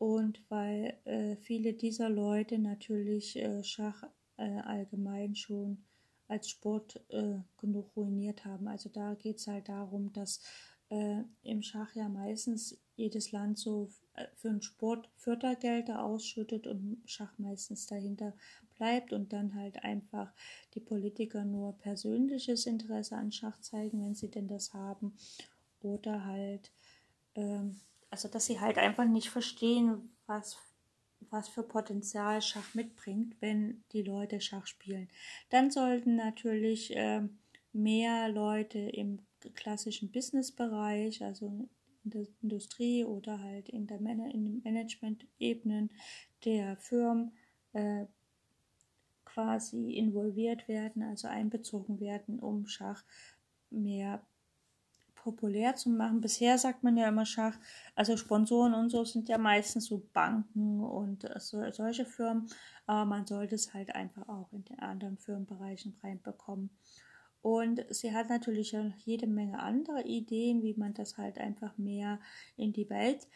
und 0.00 0.42
weil 0.48 0.96
äh, 1.04 1.36
viele 1.36 1.74
dieser 1.74 2.08
Leute 2.08 2.58
natürlich 2.58 3.36
äh, 3.36 3.62
Schach 3.62 4.02
äh, 4.38 4.60
allgemein 4.60 5.34
schon 5.34 5.84
als 6.26 6.48
Sport 6.48 7.04
äh, 7.10 7.34
genug 7.58 7.94
ruiniert 7.94 8.46
haben. 8.46 8.66
Also 8.66 8.88
da 8.88 9.12
geht 9.12 9.36
es 9.36 9.46
halt 9.46 9.68
darum, 9.68 10.10
dass 10.14 10.40
äh, 10.88 11.22
im 11.42 11.60
Schach 11.60 11.94
ja 11.94 12.08
meistens 12.08 12.80
jedes 12.96 13.30
Land 13.32 13.58
so 13.58 13.90
äh, 14.14 14.24
für 14.36 14.48
einen 14.48 14.62
Sport 14.62 15.10
Fördergelder 15.16 16.02
ausschüttet 16.02 16.66
und 16.66 17.02
Schach 17.04 17.34
meistens 17.36 17.86
dahinter 17.86 18.32
bleibt 18.78 19.12
und 19.12 19.34
dann 19.34 19.54
halt 19.54 19.84
einfach 19.84 20.32
die 20.72 20.80
Politiker 20.80 21.44
nur 21.44 21.76
persönliches 21.76 22.64
Interesse 22.64 23.16
an 23.16 23.32
Schach 23.32 23.60
zeigen, 23.60 24.02
wenn 24.02 24.14
sie 24.14 24.30
denn 24.30 24.48
das 24.48 24.72
haben, 24.72 25.14
oder 25.82 26.24
halt 26.24 26.72
ähm, 27.34 27.80
also 28.10 28.28
dass 28.28 28.46
sie 28.46 28.60
halt 28.60 28.78
einfach 28.78 29.04
nicht 29.04 29.30
verstehen, 29.30 30.10
was, 30.26 30.58
was 31.30 31.48
für 31.48 31.62
Potenzial 31.62 32.42
Schach 32.42 32.74
mitbringt, 32.74 33.36
wenn 33.40 33.84
die 33.92 34.02
Leute 34.02 34.40
Schach 34.40 34.66
spielen. 34.66 35.08
Dann 35.48 35.70
sollten 35.70 36.16
natürlich 36.16 36.94
äh, 36.96 37.22
mehr 37.72 38.28
Leute 38.28 38.78
im 38.78 39.20
klassischen 39.54 40.10
Businessbereich, 40.10 41.22
also 41.22 41.68
in 42.04 42.10
der 42.10 42.26
Industrie 42.42 43.04
oder 43.04 43.40
halt 43.40 43.68
in 43.68 43.86
der 43.86 44.00
Man 44.00 44.20
in 44.30 44.44
den 44.44 44.62
Management-Ebenen 44.62 45.90
der 46.44 46.76
Firmen 46.76 47.32
äh, 47.72 48.06
quasi 49.24 49.92
involviert 49.92 50.66
werden, 50.66 51.02
also 51.02 51.28
einbezogen 51.28 52.00
werden, 52.00 52.40
um 52.40 52.66
Schach 52.66 53.04
mehr 53.70 54.22
populär 55.22 55.76
zu 55.76 55.90
machen. 55.90 56.20
Bisher 56.20 56.58
sagt 56.58 56.82
man 56.82 56.96
ja 56.96 57.08
immer 57.08 57.26
Schach, 57.26 57.56
also 57.94 58.16
Sponsoren 58.16 58.74
und 58.74 58.90
so 58.90 59.04
sind 59.04 59.28
ja 59.28 59.38
meistens 59.38 59.86
so 59.86 60.02
Banken 60.12 60.80
und 60.80 61.24
äh, 61.24 61.38
so, 61.38 61.70
solche 61.70 62.04
Firmen, 62.04 62.48
aber 62.86 63.04
man 63.04 63.26
sollte 63.26 63.54
es 63.54 63.72
halt 63.74 63.94
einfach 63.94 64.28
auch 64.28 64.52
in 64.52 64.64
den 64.64 64.78
anderen 64.80 65.18
Firmenbereichen 65.18 65.96
reinbekommen. 66.02 66.70
Und 67.42 67.84
sie 67.88 68.12
hat 68.12 68.28
natürlich 68.28 68.76
jede 68.98 69.26
Menge 69.26 69.60
andere 69.60 70.02
Ideen, 70.02 70.62
wie 70.62 70.74
man 70.74 70.92
das 70.92 71.16
halt 71.16 71.38
einfach 71.38 71.76
mehr 71.78 72.20
in 72.56 72.72
die 72.74 72.90
Welt 72.90 73.26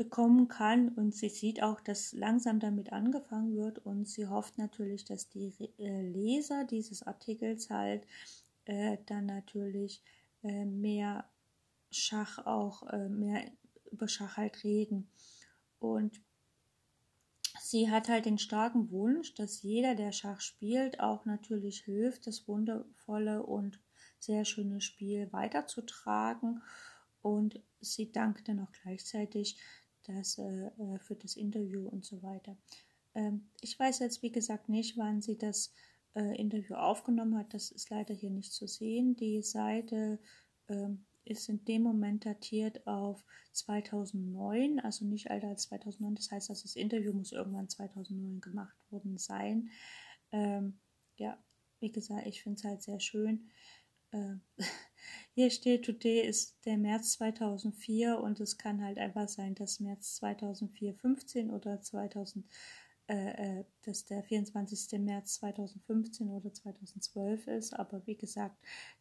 bekommen 0.00 0.48
kann 0.48 0.88
und 0.88 1.14
sie 1.14 1.28
sieht 1.28 1.62
auch, 1.62 1.78
dass 1.78 2.14
langsam 2.14 2.58
damit 2.58 2.90
angefangen 2.90 3.54
wird 3.54 3.80
und 3.84 4.08
sie 4.08 4.26
hofft 4.26 4.56
natürlich, 4.56 5.04
dass 5.04 5.28
die 5.28 5.52
äh, 5.78 6.00
Leser 6.00 6.64
dieses 6.64 7.02
Artikels 7.02 7.68
halt 7.68 8.06
äh, 8.64 8.96
dann 9.04 9.26
natürlich 9.26 10.02
äh, 10.42 10.64
mehr 10.64 11.30
Schach 11.90 12.46
auch 12.46 12.84
äh, 12.92 13.08
mehr 13.08 13.50
über 13.90 14.08
Schach 14.08 14.36
halt 14.36 14.62
reden 14.62 15.10
und 15.78 16.20
sie 17.60 17.90
hat 17.90 18.08
halt 18.08 18.26
den 18.26 18.38
starken 18.38 18.90
Wunsch, 18.90 19.34
dass 19.34 19.62
jeder, 19.62 19.94
der 19.94 20.12
Schach 20.12 20.40
spielt, 20.40 21.00
auch 21.00 21.24
natürlich 21.24 21.80
hilft, 21.80 22.26
das 22.26 22.46
wundervolle 22.46 23.42
und 23.42 23.80
sehr 24.18 24.44
schöne 24.44 24.80
Spiel 24.80 25.32
weiterzutragen 25.32 26.62
und 27.22 27.60
sie 27.80 28.12
dankt 28.12 28.48
dann 28.48 28.60
auch 28.60 28.72
gleichzeitig 28.82 29.58
das, 30.04 30.38
äh, 30.38 30.66
äh, 30.66 30.98
für 30.98 31.16
das 31.16 31.36
Interview 31.36 31.86
und 31.88 32.04
so 32.04 32.22
weiter. 32.22 32.56
Ähm, 33.14 33.50
ich 33.60 33.78
weiß 33.78 33.98
jetzt, 34.00 34.22
wie 34.22 34.32
gesagt, 34.32 34.68
nicht, 34.68 34.96
wann 34.96 35.20
sie 35.20 35.36
das 35.36 35.72
äh, 36.14 36.36
Interview 36.40 36.74
aufgenommen 36.74 37.36
hat. 37.38 37.54
Das 37.54 37.70
ist 37.70 37.90
leider 37.90 38.14
hier 38.14 38.30
nicht 38.30 38.52
zu 38.52 38.66
sehen. 38.66 39.16
Die 39.16 39.42
Seite 39.42 40.18
ähm, 40.68 41.04
ist 41.24 41.48
in 41.48 41.64
dem 41.64 41.82
Moment 41.82 42.26
datiert 42.26 42.86
auf 42.86 43.24
2009, 43.52 44.80
also 44.80 45.04
nicht 45.04 45.30
älter 45.30 45.48
als 45.48 45.62
2009. 45.62 46.14
Das 46.14 46.30
heißt, 46.30 46.50
das 46.50 46.76
Interview 46.76 47.12
muss 47.12 47.32
irgendwann 47.32 47.68
2009 47.68 48.40
gemacht 48.40 48.76
worden 48.90 49.18
sein. 49.18 49.70
Ähm, 50.32 50.78
ja, 51.16 51.38
wie 51.80 51.92
gesagt, 51.92 52.26
ich 52.26 52.42
finde 52.42 52.58
es 52.58 52.64
halt 52.64 52.82
sehr 52.82 53.00
schön. 53.00 53.50
Äh, 54.12 54.36
hier 55.34 55.50
steht, 55.50 55.84
today 55.84 56.26
ist 56.26 56.64
der 56.64 56.78
März 56.78 57.12
2004 57.12 58.18
und 58.18 58.40
es 58.40 58.58
kann 58.58 58.82
halt 58.82 58.98
einfach 58.98 59.28
sein, 59.28 59.54
dass 59.54 59.80
März 59.80 60.16
2004 60.16 60.94
15 60.94 61.50
oder 61.50 61.80
2000, 61.80 62.46
äh, 63.10 63.58
äh, 63.58 63.64
dass 63.82 64.04
der 64.04 64.22
24. 64.22 65.00
März 65.00 65.34
2015 65.40 66.28
oder 66.28 66.54
2012 66.54 67.48
ist. 67.48 67.72
Aber 67.72 68.06
wie 68.06 68.14
gesagt, 68.14 68.54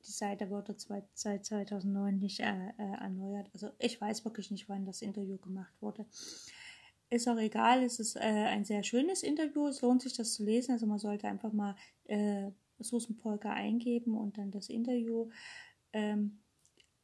die 0.03 0.11
Seite 0.11 0.49
wurde 0.49 0.75
seit 1.13 1.45
2009 1.45 2.17
nicht 2.17 2.39
äh, 2.39 2.69
äh, 2.79 2.93
erneuert. 2.99 3.51
Also 3.53 3.69
ich 3.77 4.01
weiß 4.01 4.25
wirklich 4.25 4.49
nicht, 4.49 4.67
wann 4.67 4.87
das 4.87 5.03
Interview 5.03 5.37
gemacht 5.37 5.75
wurde. 5.79 6.07
Ist 7.11 7.29
auch 7.29 7.37
egal, 7.37 7.83
es 7.83 7.99
ist 7.99 8.15
äh, 8.15 8.21
ein 8.21 8.65
sehr 8.65 8.81
schönes 8.81 9.21
Interview. 9.21 9.67
Es 9.67 9.81
lohnt 9.81 10.01
sich, 10.01 10.13
das 10.13 10.33
zu 10.33 10.43
lesen. 10.43 10.71
Also 10.71 10.87
man 10.87 10.97
sollte 10.97 11.27
einfach 11.27 11.53
mal 11.53 11.75
äh, 12.05 12.49
Susan 12.79 13.15
Polka 13.15 13.53
eingeben 13.53 14.17
und 14.17 14.39
dann 14.39 14.49
das 14.49 14.69
Interview 14.69 15.29
ähm, 15.93 16.39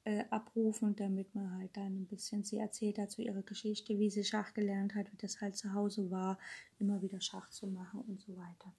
äh, 0.06 0.24
abrufen, 0.30 0.96
damit 0.96 1.34
man 1.36 1.58
halt 1.58 1.76
dann 1.76 2.02
ein 2.02 2.06
bisschen, 2.06 2.44
sie 2.44 2.58
erzählt 2.58 2.98
dazu 2.98 3.22
ihre 3.22 3.42
Geschichte, 3.42 3.98
wie 4.00 4.10
sie 4.10 4.24
Schach 4.24 4.54
gelernt 4.54 4.96
hat, 4.96 5.12
wie 5.12 5.18
das 5.18 5.42
halt 5.42 5.58
zu 5.58 5.74
Hause 5.74 6.10
war, 6.12 6.38
immer 6.80 7.02
wieder 7.02 7.20
Schach 7.20 7.50
zu 7.50 7.68
machen 7.68 8.02
und 8.02 8.22
so 8.22 8.38
weiter. 8.38 8.74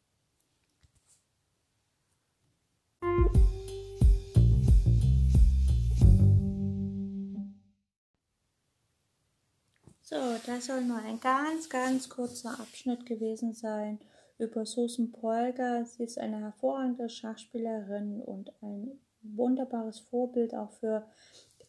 So, 10.02 10.14
das 10.46 10.66
soll 10.66 10.84
nur 10.84 10.98
ein 10.98 11.18
ganz, 11.18 11.68
ganz 11.68 12.08
kurzer 12.08 12.60
Abschnitt 12.60 13.04
gewesen 13.04 13.52
sein 13.52 13.98
über 14.38 14.64
Susan 14.64 15.10
Polga. 15.10 15.84
Sie 15.84 16.04
ist 16.04 16.18
eine 16.18 16.38
hervorragende 16.38 17.08
Schachspielerin 17.08 18.20
und 18.20 18.52
ein 18.62 19.00
wunderbares 19.34 20.00
Vorbild 20.00 20.54
auch 20.54 20.70
für 20.72 21.06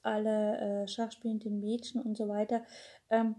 alle 0.04 0.84
äh, 0.84 0.88
schachspielenden 0.88 1.60
Mädchen 1.60 2.02
und 2.02 2.18
so 2.18 2.28
weiter. 2.28 2.64
Ähm, 3.10 3.36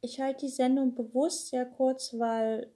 ich 0.00 0.20
halte 0.20 0.46
die 0.46 0.52
Sendung 0.52 0.94
bewusst 0.94 1.48
sehr 1.48 1.64
kurz, 1.64 2.14
weil 2.18 2.70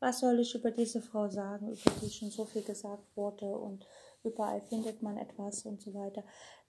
was 0.00 0.20
soll 0.20 0.38
ich 0.38 0.54
über 0.54 0.70
diese 0.70 1.00
Frau 1.00 1.28
sagen, 1.28 1.72
über 1.72 1.90
die 2.02 2.10
schon 2.10 2.30
so 2.30 2.44
viel 2.44 2.62
gesagt 2.62 3.04
wurde 3.16 3.46
und 3.46 3.86
überall 4.22 4.60
findet 4.60 5.02
man 5.02 5.16
etwas 5.16 5.64
und 5.64 5.80
so 5.80 5.94
weiter. 5.94 6.22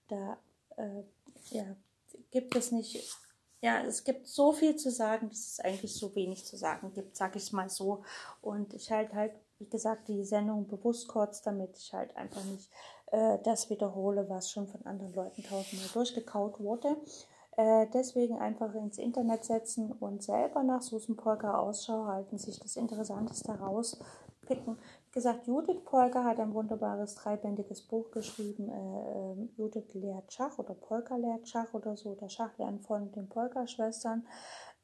Da 0.08 0.38
äh, 0.76 1.02
ja, 1.50 1.76
gibt 2.30 2.56
es 2.56 2.72
nicht, 2.72 3.16
ja, 3.60 3.82
es 3.84 4.04
gibt 4.04 4.26
so 4.26 4.52
viel 4.52 4.76
zu 4.76 4.90
sagen, 4.90 5.28
dass 5.28 5.52
es 5.52 5.60
eigentlich 5.60 5.94
so 5.94 6.14
wenig 6.14 6.44
zu 6.44 6.56
sagen 6.56 6.92
gibt, 6.92 7.16
sage 7.16 7.38
ich 7.38 7.52
mal 7.52 7.68
so. 7.68 8.02
Und 8.40 8.74
ich 8.74 8.90
halte 8.90 9.14
halt, 9.14 9.32
wie 9.58 9.68
gesagt, 9.68 10.08
die 10.08 10.24
Sendung 10.24 10.66
bewusst 10.66 11.08
kurz, 11.08 11.42
damit 11.42 11.76
ich 11.76 11.92
halt 11.92 12.16
einfach 12.16 12.42
nicht 12.44 12.68
äh, 13.10 13.38
das 13.42 13.70
wiederhole, 13.70 14.28
was 14.28 14.50
schon 14.50 14.66
von 14.66 14.84
anderen 14.86 15.12
Leuten 15.14 15.42
tausendmal 15.42 15.88
durchgekaut 15.92 16.60
wurde. 16.60 16.96
Äh, 17.56 17.86
deswegen 17.92 18.38
einfach 18.38 18.74
ins 18.74 18.98
Internet 18.98 19.44
setzen 19.44 19.92
und 19.92 20.22
selber 20.22 20.62
nach 20.62 20.82
Susan 20.82 21.16
Polka 21.16 21.58
Ausschau 21.58 22.06
halten, 22.06 22.38
sich 22.38 22.58
das 22.60 22.76
Interessanteste 22.76 23.52
rauspicken. 23.52 24.78
Wie 25.06 25.12
gesagt, 25.12 25.46
Judith 25.46 25.84
Polka 25.84 26.24
hat 26.24 26.38
ein 26.38 26.54
wunderbares 26.54 27.16
dreibändiges 27.16 27.82
Buch 27.82 28.10
geschrieben. 28.12 28.68
Äh, 28.68 29.32
äh, 29.32 29.48
Judith 29.56 29.92
lehrt 29.94 30.32
Schach 30.32 30.58
oder 30.58 30.74
Polka 30.74 31.16
lehrt 31.16 31.48
Schach 31.48 31.74
oder 31.74 31.96
so, 31.96 32.10
oder 32.10 32.28
Schachlernen 32.28 32.80
von 32.80 33.10
den 33.12 33.28
Polka-Schwestern. 33.28 34.26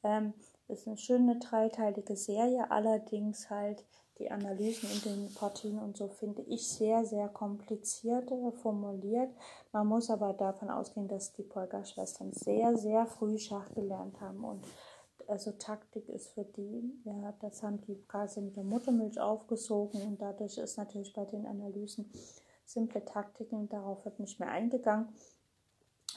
Ähm, 0.03 0.33
ist 0.67 0.85
eine 0.85 0.97
schöne 0.97 1.39
dreiteilige 1.39 2.17
Serie, 2.17 2.69
allerdings 2.69 3.49
halt 3.49 3.85
die 4.19 4.31
Analysen 4.31 4.89
in 4.89 5.01
den 5.01 5.33
Partien 5.33 5.79
und 5.79 5.97
so 5.97 6.07
finde 6.07 6.41
ich 6.43 6.67
sehr, 6.67 7.05
sehr 7.05 7.29
kompliziert 7.29 8.31
formuliert. 8.61 9.29
Man 9.71 9.87
muss 9.87 10.09
aber 10.09 10.33
davon 10.33 10.69
ausgehen, 10.69 11.07
dass 11.07 11.33
die 11.33 11.43
Polka-Schwestern 11.43 12.33
sehr, 12.33 12.77
sehr 12.77 13.05
früh 13.05 13.37
Schach 13.37 13.73
gelernt 13.73 14.19
haben 14.21 14.43
und 14.43 14.63
also 15.27 15.51
Taktik 15.51 16.07
ist 16.09 16.29
für 16.29 16.45
die, 16.45 17.01
ja, 17.03 17.33
das 17.41 17.61
haben 17.61 17.81
die 17.81 18.01
quasi 18.07 18.41
mit 18.41 18.55
der 18.55 18.63
Muttermilch 18.63 19.19
aufgesogen 19.19 20.01
und 20.01 20.21
dadurch 20.21 20.57
ist 20.57 20.77
natürlich 20.77 21.13
bei 21.13 21.25
den 21.25 21.45
Analysen 21.45 22.09
simple 22.65 23.03
Taktiken, 23.03 23.69
darauf 23.69 24.03
wird 24.05 24.19
nicht 24.19 24.39
mehr 24.39 24.49
eingegangen. 24.49 25.09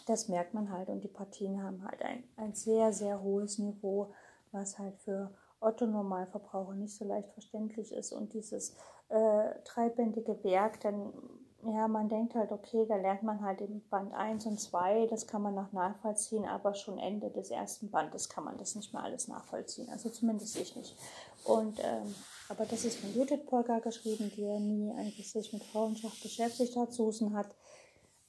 Das 0.06 0.28
merkt 0.28 0.54
man 0.54 0.70
halt 0.70 0.88
und 0.88 1.02
die 1.02 1.08
Partien 1.08 1.62
haben 1.62 1.84
halt 1.84 2.02
ein, 2.02 2.24
ein 2.36 2.54
sehr, 2.54 2.92
sehr 2.92 3.20
hohes 3.22 3.58
Niveau, 3.58 4.12
was 4.52 4.78
halt 4.78 4.96
für 4.98 5.30
Otto-Normalverbraucher 5.60 6.74
nicht 6.74 6.96
so 6.96 7.04
leicht 7.04 7.30
verständlich 7.32 7.92
ist. 7.92 8.12
Und 8.12 8.32
dieses 8.32 8.76
äh, 9.08 9.54
dreibändige 9.64 10.42
Werk, 10.44 10.80
dann, 10.80 11.12
ja, 11.64 11.88
man 11.88 12.08
denkt 12.08 12.34
halt, 12.34 12.52
okay, 12.52 12.86
da 12.88 12.96
lernt 12.96 13.22
man 13.22 13.42
halt 13.42 13.60
im 13.60 13.82
Band 13.88 14.14
1 14.14 14.46
und 14.46 14.58
2, 14.58 15.06
das 15.06 15.26
kann 15.26 15.42
man 15.42 15.54
noch 15.54 15.72
nachvollziehen, 15.72 16.44
aber 16.46 16.74
schon 16.74 16.98
Ende 16.98 17.30
des 17.30 17.50
ersten 17.50 17.90
Bandes 17.90 18.28
kann 18.28 18.44
man 18.44 18.56
das 18.56 18.74
nicht 18.74 18.92
mehr 18.92 19.02
alles 19.02 19.28
nachvollziehen. 19.28 19.88
Also 19.90 20.08
zumindest 20.08 20.56
ich 20.56 20.74
nicht. 20.76 20.96
Und, 21.44 21.78
ähm, 21.80 22.14
aber 22.48 22.64
das 22.66 22.84
ist 22.84 22.98
von 22.98 23.14
Judith 23.14 23.46
Polka 23.46 23.78
geschrieben, 23.78 24.32
die 24.34 24.42
ja 24.42 24.58
nie 24.58 24.92
eigentlich 24.92 25.30
sich 25.30 25.52
mit 25.52 25.62
Frauenschaft 25.64 26.22
beschäftigt 26.22 26.76
hat. 26.76 26.92
Susan 26.92 27.34
hat 27.34 27.48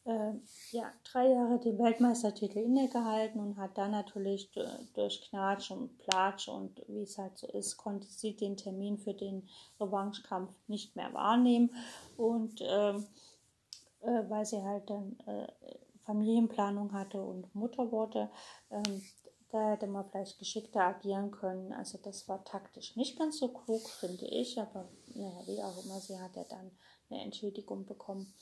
äh, 0.06 0.34
ja, 0.72 0.92
drei 1.04 1.30
Jahre 1.30 1.60
den 1.60 1.78
Weltmeistertitel 1.78 2.60
innegehalten 2.60 3.40
und 3.40 3.58
hat 3.58 3.78
dann 3.78 3.92
natürlich 3.92 4.52
durch 4.94 5.22
Knatsch 5.30 5.72
und 5.72 5.98
Platsch 6.00 6.48
und 6.48 6.82
wie 6.88 7.04
es 7.04 7.18
halt 7.18 7.38
so 7.38 7.48
ist, 7.48 7.78
konnte 7.78 8.08
sie 8.08 8.36
den 8.36 8.58
Termin 8.58 8.98
für 8.98 9.14
den 9.14 9.48
Revanchekampf 9.80 10.52
nicht 10.68 10.96
mehr 10.96 11.14
wahrnehmen. 11.14 11.74
Und 12.18 12.62
äh, 12.62 12.94
äh, 14.02 14.30
weil 14.30 14.46
sie 14.46 14.64
halt 14.64 14.90
dann 14.90 15.18
äh, 15.28 15.48
Familienplanung 16.06 16.94
hatte 16.94 17.22
und 17.22 17.54
Mutter 17.54 17.92
wurde, 17.92 18.32
ähm, 18.72 19.04
da 19.52 19.72
hätte 19.72 19.86
man 19.86 20.10
vielleicht 20.10 20.40
geschickter 20.40 20.82
agieren 20.82 21.30
können. 21.30 21.74
Also 21.74 22.00
das 22.02 22.28
war 22.28 22.44
taktisch 22.44 22.96
nicht 22.96 23.20
ganz 23.20 23.38
so 23.38 23.50
klug, 23.50 23.88
finde 23.88 24.26
ich, 24.26 24.60
aber 24.60 24.90
naja, 25.14 25.42
wie 25.46 25.62
auch 25.62 25.84
immer, 25.84 26.00
sie 26.00 26.18
hat 26.18 26.36
ja 26.36 26.46
dann 26.46 26.72
eine 27.10 27.22
Entschädigung 27.22 27.86
bekommen 27.86 28.34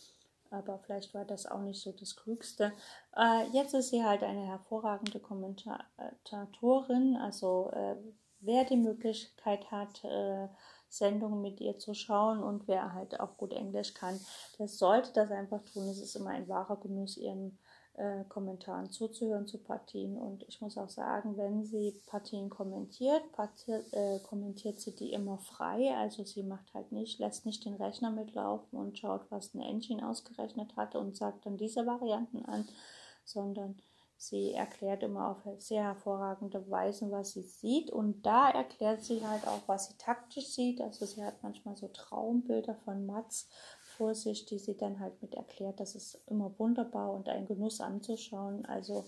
aber 0.52 0.80
vielleicht 0.80 1.14
war 1.14 1.26
das 1.26 1.46
auch 1.46 1.62
nicht 1.62 1.82
so 1.82 1.92
das 1.92 2.16
Klügste. 2.16 2.74
Äh, 3.16 3.48
jetzt 3.52 3.74
ist 3.74 3.90
sie 3.90 4.04
halt 4.04 4.24
eine 4.24 4.48
hervorragende 4.48 5.20
Kommentatorin, 5.20 7.18
also 7.18 7.72
äh, 7.74 7.96
wer 8.40 8.64
die 8.66 8.78
Möglichkeit 8.78 9.70
hat, 9.72 10.04
äh, 10.04 10.48
Sendungen 10.90 11.42
mit 11.42 11.62
ihr 11.62 11.78
zu 11.78 11.94
schauen 11.94 12.42
und 12.42 12.68
wer 12.68 12.94
halt 12.94 13.20
auch 13.20 13.38
gut 13.38 13.54
Englisch 13.54 13.94
kann, 13.94 14.20
der 14.58 14.68
sollte 14.68 15.14
das 15.14 15.30
einfach 15.32 15.64
tun. 15.64 15.88
Es 15.88 16.02
ist 16.02 16.16
immer 16.16 16.32
ein 16.32 16.48
wahrer 16.48 16.78
Genuss, 16.78 17.16
ihren 17.18 17.60
äh, 18.00 18.24
Kommentaren 18.30 18.90
zuzuhören 18.92 19.46
zu 19.46 19.58
Partien. 19.58 20.18
Und 20.18 20.44
ich 20.48 20.62
muss 20.62 20.78
auch 20.78 20.90
sagen, 20.90 21.38
wenn 21.38 21.66
sie 21.66 21.94
Partien 22.08 22.50
kommentiert, 22.50 23.32
partiert, 23.34 23.86
äh, 23.94 24.20
kommentiert 24.20 24.80
sie 24.80 24.96
die 24.96 25.12
immer 25.12 25.38
frei. 25.38 25.94
Also 25.98 26.24
sie 26.24 26.44
macht 26.44 26.74
halt 26.74 26.92
nicht, 26.92 27.20
lässt 27.20 27.46
nicht 27.46 27.66
den 27.66 27.76
Rechner 27.76 28.10
mitlaufen 28.10 28.80
und 28.80 28.98
schaut, 28.98 29.30
was 29.30 29.54
eine 29.54 29.68
Engine 29.68 30.08
ausgerechnet 30.08 30.76
hat 30.78 30.96
und 30.96 31.18
sagt 31.18 31.46
dann 31.46 31.58
diese 31.58 31.86
Varianten 31.86 32.46
an, 32.46 32.68
sondern 33.26 33.76
sie 34.16 34.54
erklärt 34.54 35.04
immer 35.04 35.30
auf 35.30 35.62
sehr 35.62 35.84
hervorragende 35.84 36.70
Weise, 36.70 37.12
was 37.12 37.32
sie 37.32 37.44
sieht. 37.44 37.92
Und 37.92 38.26
da 38.26 38.50
erklärt 38.50 39.04
sie 39.04 39.26
halt 39.26 39.46
auch, 39.48 39.62
was 39.68 39.88
sie 39.88 39.98
taktisch 39.98 40.48
sieht. 40.48 40.82
Also 40.82 41.06
sie 41.06 41.24
hat 41.24 41.42
manchmal 41.42 41.76
so 41.76 41.88
Traumbilder 41.88 42.76
von 42.86 43.06
Mats, 43.06 43.50
Vorsicht, 44.00 44.50
die 44.50 44.60
sie 44.60 44.78
dann 44.78 45.02
halt 45.02 45.22
mit 45.22 45.36
erklärt. 45.36 45.82
Das 45.82 45.94
ist 45.94 46.18
immer 46.28 46.58
wunderbar 46.58 47.12
und 47.12 47.28
ein 47.28 47.46
Genuss 47.46 47.82
anzuschauen. 47.82 48.66
Also 48.66 49.04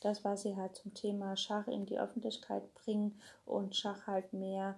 das, 0.00 0.22
was 0.22 0.42
sie 0.42 0.56
halt 0.56 0.76
zum 0.76 0.94
Thema 0.94 1.36
Schach 1.36 1.66
in 1.66 1.86
die 1.86 1.98
Öffentlichkeit 1.98 2.72
bringen 2.74 3.20
und 3.44 3.74
Schach 3.74 4.06
halt 4.06 4.32
mehr, 4.32 4.76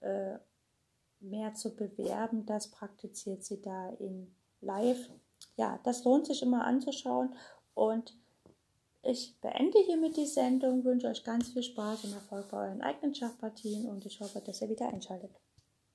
äh, 0.00 0.34
mehr 1.20 1.54
zu 1.54 1.74
bewerben, 1.74 2.44
das 2.44 2.68
praktiziert 2.68 3.42
sie 3.42 3.62
da 3.62 3.88
in 3.98 4.30
Live. 4.60 5.08
Ja, 5.56 5.80
das 5.84 6.04
lohnt 6.04 6.26
sich 6.26 6.42
immer 6.42 6.64
anzuschauen 6.66 7.34
und 7.74 8.14
ich 9.02 9.34
beende 9.40 9.78
hiermit 9.78 10.18
die 10.18 10.26
Sendung, 10.26 10.84
wünsche 10.84 11.08
euch 11.08 11.24
ganz 11.24 11.48
viel 11.48 11.62
Spaß 11.62 12.04
und 12.04 12.12
Erfolg 12.12 12.50
bei 12.50 12.68
euren 12.68 12.82
eigenen 12.82 13.14
Schachpartien 13.14 13.88
und 13.88 14.04
ich 14.04 14.20
hoffe, 14.20 14.40
dass 14.40 14.60
ihr 14.60 14.68
wieder 14.68 14.88
einschaltet. 14.88 15.30